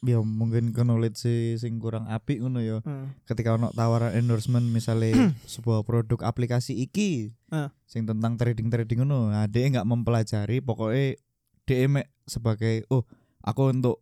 ya 0.00 0.16
mungkin 0.18 0.72
knowledge 0.72 1.18
si 1.18 1.34
sing 1.54 1.76
kurang 1.76 2.06
apik 2.06 2.40
ngono 2.40 2.58
ya. 2.58 2.80
Heeh. 2.80 3.06
Ketika 3.24 3.54
ono 3.54 3.68
tawaran 3.70 4.12
endorsement 4.12 4.64
misalnya 4.64 5.12
sebuah 5.52 5.82
produk 5.82 6.20
aplikasi 6.20 6.72
iki 6.74 7.32
Ah. 7.48 7.68
sing 7.84 8.04
tentang 8.04 8.34
trading-trading 8.34 9.02
ngono, 9.02 9.28
nah, 9.28 9.44
dia 9.44 9.66
nggak 9.66 9.84
mempelajari 9.84 10.60
pokoknya 10.60 11.18
dia 11.64 11.86
mek 11.86 12.06
sebagai 12.24 12.86
oh 12.88 13.02
aku 13.40 13.68
untuk 13.68 14.00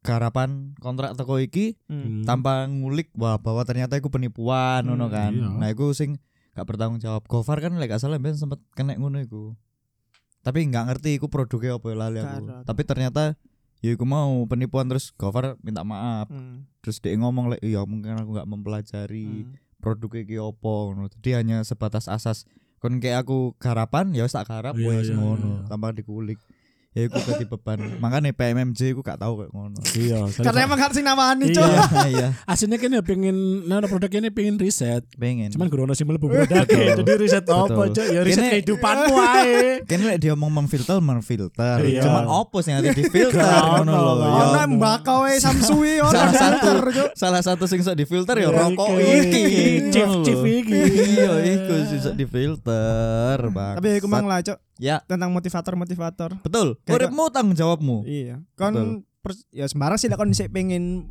garapan 0.00 0.74
kontrak 0.76 1.14
teko 1.14 1.38
iki 1.38 1.78
Hmm. 1.86 2.22
tanpa 2.22 2.64
ngulik 2.64 3.14
wah 3.14 3.36
bahwa 3.36 3.62
ternyata 3.62 3.94
iku 3.94 4.08
penipuan 4.08 4.82
ngono 4.82 5.06
Hmm, 5.06 5.14
kan. 5.14 5.32
iya. 5.32 5.48
Nah, 5.48 5.68
iku 5.68 5.90
sing 5.90 6.18
gak 6.52 6.66
bertanggung 6.66 6.98
jawab. 6.98 7.24
Gofar 7.24 7.58
kan 7.58 7.72
lek 7.74 7.88
gak 7.88 7.98
salah 7.98 8.18
ben 8.18 8.34
sempet 8.34 8.60
kena 8.72 8.92
ngono 8.92 9.18
iku. 9.18 9.56
Tapi 10.40 10.66
nggak 10.66 10.84
ngerti 10.86 11.16
iku 11.16 11.26
produknya 11.26 11.78
apa 11.78 11.86
ya, 11.86 11.96
lali 11.96 12.18
aku. 12.18 12.44
Gak. 12.44 12.62
Tapi 12.66 12.82
ternyata 12.82 13.22
ya 13.82 13.92
iku 13.92 14.06
mau 14.06 14.46
penipuan 14.46 14.86
terus 14.86 15.10
Gofar 15.12 15.58
minta 15.60 15.82
maaf. 15.82 16.30
Hmm. 16.30 16.70
Terus 16.80 16.98
dia 16.98 17.12
ngomong 17.12 17.50
lek 17.50 17.60
ya 17.60 17.82
mungkin 17.82 18.14
aku 18.14 18.30
nggak 18.32 18.48
mempelajari 18.48 19.44
Hmm. 19.44 19.58
produknya 19.78 20.22
iki 20.22 20.36
apa 20.38 20.72
ngono. 20.88 21.10
Jadi 21.10 21.30
hanya 21.34 21.56
sebatas 21.62 22.06
asas 22.06 22.46
kon 22.78 22.98
kayak 22.98 23.26
aku 23.26 23.54
garapan 23.58 24.10
ya 24.10 24.22
wis 24.22 24.32
tak 24.32 24.46
garap 24.46 24.74
Iya, 24.74 24.86
wis 24.88 25.10
iya, 25.10 25.14
ngono 25.14 25.62
iya. 25.62 25.68
tanpa 25.68 25.90
dikulik. 25.90 26.38
Ya 26.92 27.08
iku 27.08 27.16
dadi 27.18 27.44
beban. 27.46 27.78
Makane 27.96 28.30
PMMJ 28.30 28.92
iku 28.92 29.00
gak 29.00 29.16
tau 29.16 29.32
kayak 29.34 29.50
ngono. 29.50 29.80
Iya. 29.92 30.28
Karena 30.30 30.60
emang 30.62 30.76
harus 30.76 30.96
nawani 30.98 31.44
Iya. 31.48 31.56
cok. 31.56 31.68
Iya, 31.92 32.06
iya, 32.08 32.28
Aslinya 32.44 32.76
kan 32.76 32.90
ya 32.90 33.00
pengen 33.00 33.36
nah 33.64 33.80
produk 33.82 34.10
ini 34.10 34.28
pengen 34.28 34.56
riset. 34.56 35.02
pengen. 35.14 35.48
Cuman 35.50 35.66
gue 35.66 35.94
sih 35.94 36.04
mlebu 36.04 36.26
produk. 36.26 36.64
Jadi 36.68 37.12
riset 37.16 37.44
apa. 37.44 37.82
Cok? 37.88 38.06
Ya 38.06 38.20
riset 38.20 38.38
Kene- 38.38 38.52
kehidupanmu 38.54 39.14
ae. 39.16 39.60
kan 39.90 39.98
lek 40.02 40.16
dia 40.18 40.32
ngomong 40.32 40.52
memfilter 40.62 40.98
memfilter. 40.98 41.76
Iya. 41.80 42.02
Cuman 42.02 42.24
opo 42.26 42.60
sing 42.60 42.76
nanti 42.76 42.92
difilter 42.92 43.40
Gak 43.40 43.62
ngono 43.78 43.88
ono, 43.88 43.96
lho. 43.96 44.12
gak 44.14 44.28
Ya 44.28 44.42
Ono 44.42 44.58
ono. 44.58 44.74
mbakau 44.76 45.20
e 45.24 45.34
Samsui 45.38 45.94
ono 45.98 46.12
salah 46.12 46.34
satu 46.34 46.68
filter 46.82 47.06
salah 47.14 47.42
satu 47.42 47.64
sing 47.64 47.80
sok 47.80 47.96
difilter 47.96 48.36
ya 48.36 48.42
Ya, 48.42 48.50
rokok 48.52 48.88
iki. 48.94 49.42
lho. 49.88 50.20
chief 50.20 50.42
iki. 50.42 50.80
Iya, 51.16 51.32
iku 51.46 51.74
sing 51.86 51.98
sok 52.00 52.14
difilter, 52.14 53.38
Bang. 53.48 53.74
Tapi 53.76 53.96
aku 53.96 54.06
mang 54.06 54.26
lah 54.26 54.40
cok 54.40 54.58
Ya, 54.82 54.98
tentang 55.06 55.30
motivator-motivator. 55.30 56.42
betul. 56.42 56.74
Uripmu 56.84 57.30
tanggung 57.30 57.54
jawabmu. 57.54 58.02
Iya. 58.02 58.42
Kon 58.52 58.74
pers- 59.22 59.46
ya 59.48 59.64
sembarang 59.64 59.94
sih 59.94 60.10
lah 60.10 60.18
kon 60.18 60.34
sih 60.34 60.50
pengen 60.50 61.06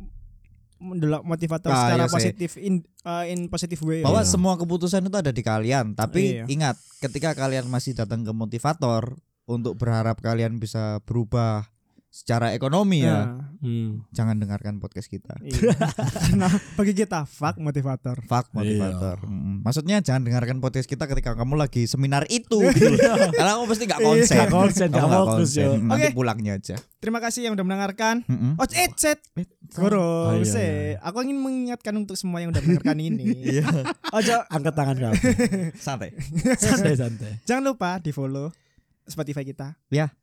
mendelok 0.76 1.22
motivator 1.22 1.70
Ah, 1.70 1.88
secara 1.88 2.04
iya 2.04 2.10
positif 2.10 2.50
in 2.58 2.74
uh, 3.00 3.22
in 3.24 3.46
positive 3.46 3.78
way. 3.80 4.02
bahwa 4.02 4.20
Iya. 4.20 4.28
semua 4.28 4.54
keputusan 4.54 5.00
itu 5.00 5.14
ada 5.14 5.30
di 5.30 5.40
kalian 5.40 5.94
tapi 5.94 6.36
Iya. 6.36 6.44
ingat 6.46 6.74
ketika 7.00 7.32
kalian 7.32 7.64
masih 7.66 7.94
datang 7.94 8.20
ke 8.20 8.30
motivator 8.30 9.14
untuk 9.44 9.74
berharap 9.74 10.18
kalian 10.18 10.58
bisa 10.58 10.98
berubah 11.00 11.70
secara 12.12 12.52
ekonomi 12.52 13.00
ya 13.00 13.24
Nah, 13.24 13.48
Hmm. 13.58 14.02
jangan 14.10 14.36
dengarkan 14.36 14.76
podcast 14.76 15.06
kita 15.06 15.38
iya. 15.40 15.70
Karena 16.18 16.44
bagi 16.74 16.92
kita 16.92 17.22
fuck 17.24 17.56
motivator. 17.56 18.18
fuck 18.20 18.50
motivator 18.50 19.22
Mm, 19.22 19.62
maksudnya 19.62 19.96
jangan 19.98 20.22
dengarkan 20.22 20.58
podcast 20.58 20.84
kita 20.84 21.06
ketika 21.06 21.32
kamu 21.32 21.56
lagi 21.56 21.86
seminar 21.86 22.26
itu 22.28 22.58
gitu. 22.68 22.90
karena 23.32 23.54
kamu 23.54 23.64
pasti 23.64 23.84
gak 23.86 24.00
konsen 24.00 24.36
Gak 24.36 24.50
konsen, 24.50 24.88
Kamu 24.88 24.98
gak 24.98 25.08
nggak 25.08 25.22
fokus, 25.24 25.38
konsen. 25.48 25.62
yo. 25.62 25.72
nanti 25.80 26.04
Oke. 26.04 26.12
pulangnya 26.12 26.52
aja 26.54 26.76
Terima 26.98 27.18
kasih 27.18 27.40
yang 27.42 27.54
udah 27.54 27.64
mendengarkan. 27.64 28.22
Mm-mm. 28.24 28.54
Oh, 28.54 28.66
eh, 28.68 28.86
set. 28.94 29.18
Eh, 29.34 29.42
Goro, 29.68 30.30
Oh, 30.30 30.36
iya, 30.36 30.54
iya. 30.54 30.98
Aku 31.00 31.18
ingin 31.20 31.34
mengingatkan 31.36 31.90
untuk 31.92 32.14
semua 32.14 32.38
yang 32.38 32.50
udah 32.50 32.60
mendengarkan 32.60 32.98
ini. 33.08 33.58
Iya. 33.58 33.66
Ojo, 34.12 34.36
Angkat 34.46 34.70
tangan 34.72 34.96
kamu. 35.00 35.14
santai 35.80 36.14
santai 36.54 36.94
santai. 36.94 37.32
jangan 37.42 37.64
lupa 37.64 37.98
di 37.98 38.10
follow 38.10 38.54
Spotify 39.02 39.42
kita. 39.42 39.74
Ya. 39.88 40.14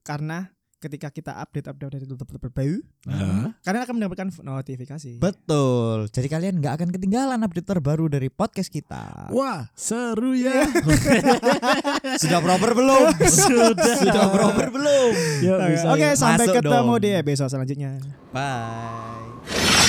Karena 0.00 0.46
ketika 0.82 1.08
kita 1.08 1.38
update-update 1.38 1.92
dari 1.92 2.04
tutup 2.04 2.26
terbaru, 2.26 2.82
Hah? 3.06 3.54
kalian 3.62 3.82
akan 3.82 3.94
mendapatkan 3.96 4.26
notifikasi. 4.36 5.16
betul 5.16 6.10
jadi 6.10 6.26
kalian 6.26 6.58
nggak 6.58 6.74
akan 6.74 6.88
ketinggalan 6.90 7.38
update 7.38 7.64
terbaru 7.64 8.10
dari 8.10 8.26
podcast 8.26 8.66
kita 8.66 9.30
Wah, 9.30 9.70
seru 9.72 10.34
ya. 10.34 10.66
sudah 12.22 12.40
proper 12.40 12.74
belum 12.74 13.06
Sudah. 13.46 13.94
sudah 13.96 14.26
proper 14.28 14.66
belum 14.68 15.10
Yuk, 15.40 15.56
Oke, 15.56 15.70
bisa, 15.70 15.86
Oke, 15.88 16.02
yuk. 16.04 16.14
sampai 16.16 16.44
Masuk 16.44 16.56
ketemu 16.58 16.74
dong. 16.90 16.98
di 16.98 17.10
episode 17.14 17.48
selanjutnya. 17.48 17.90
bye 18.30 19.81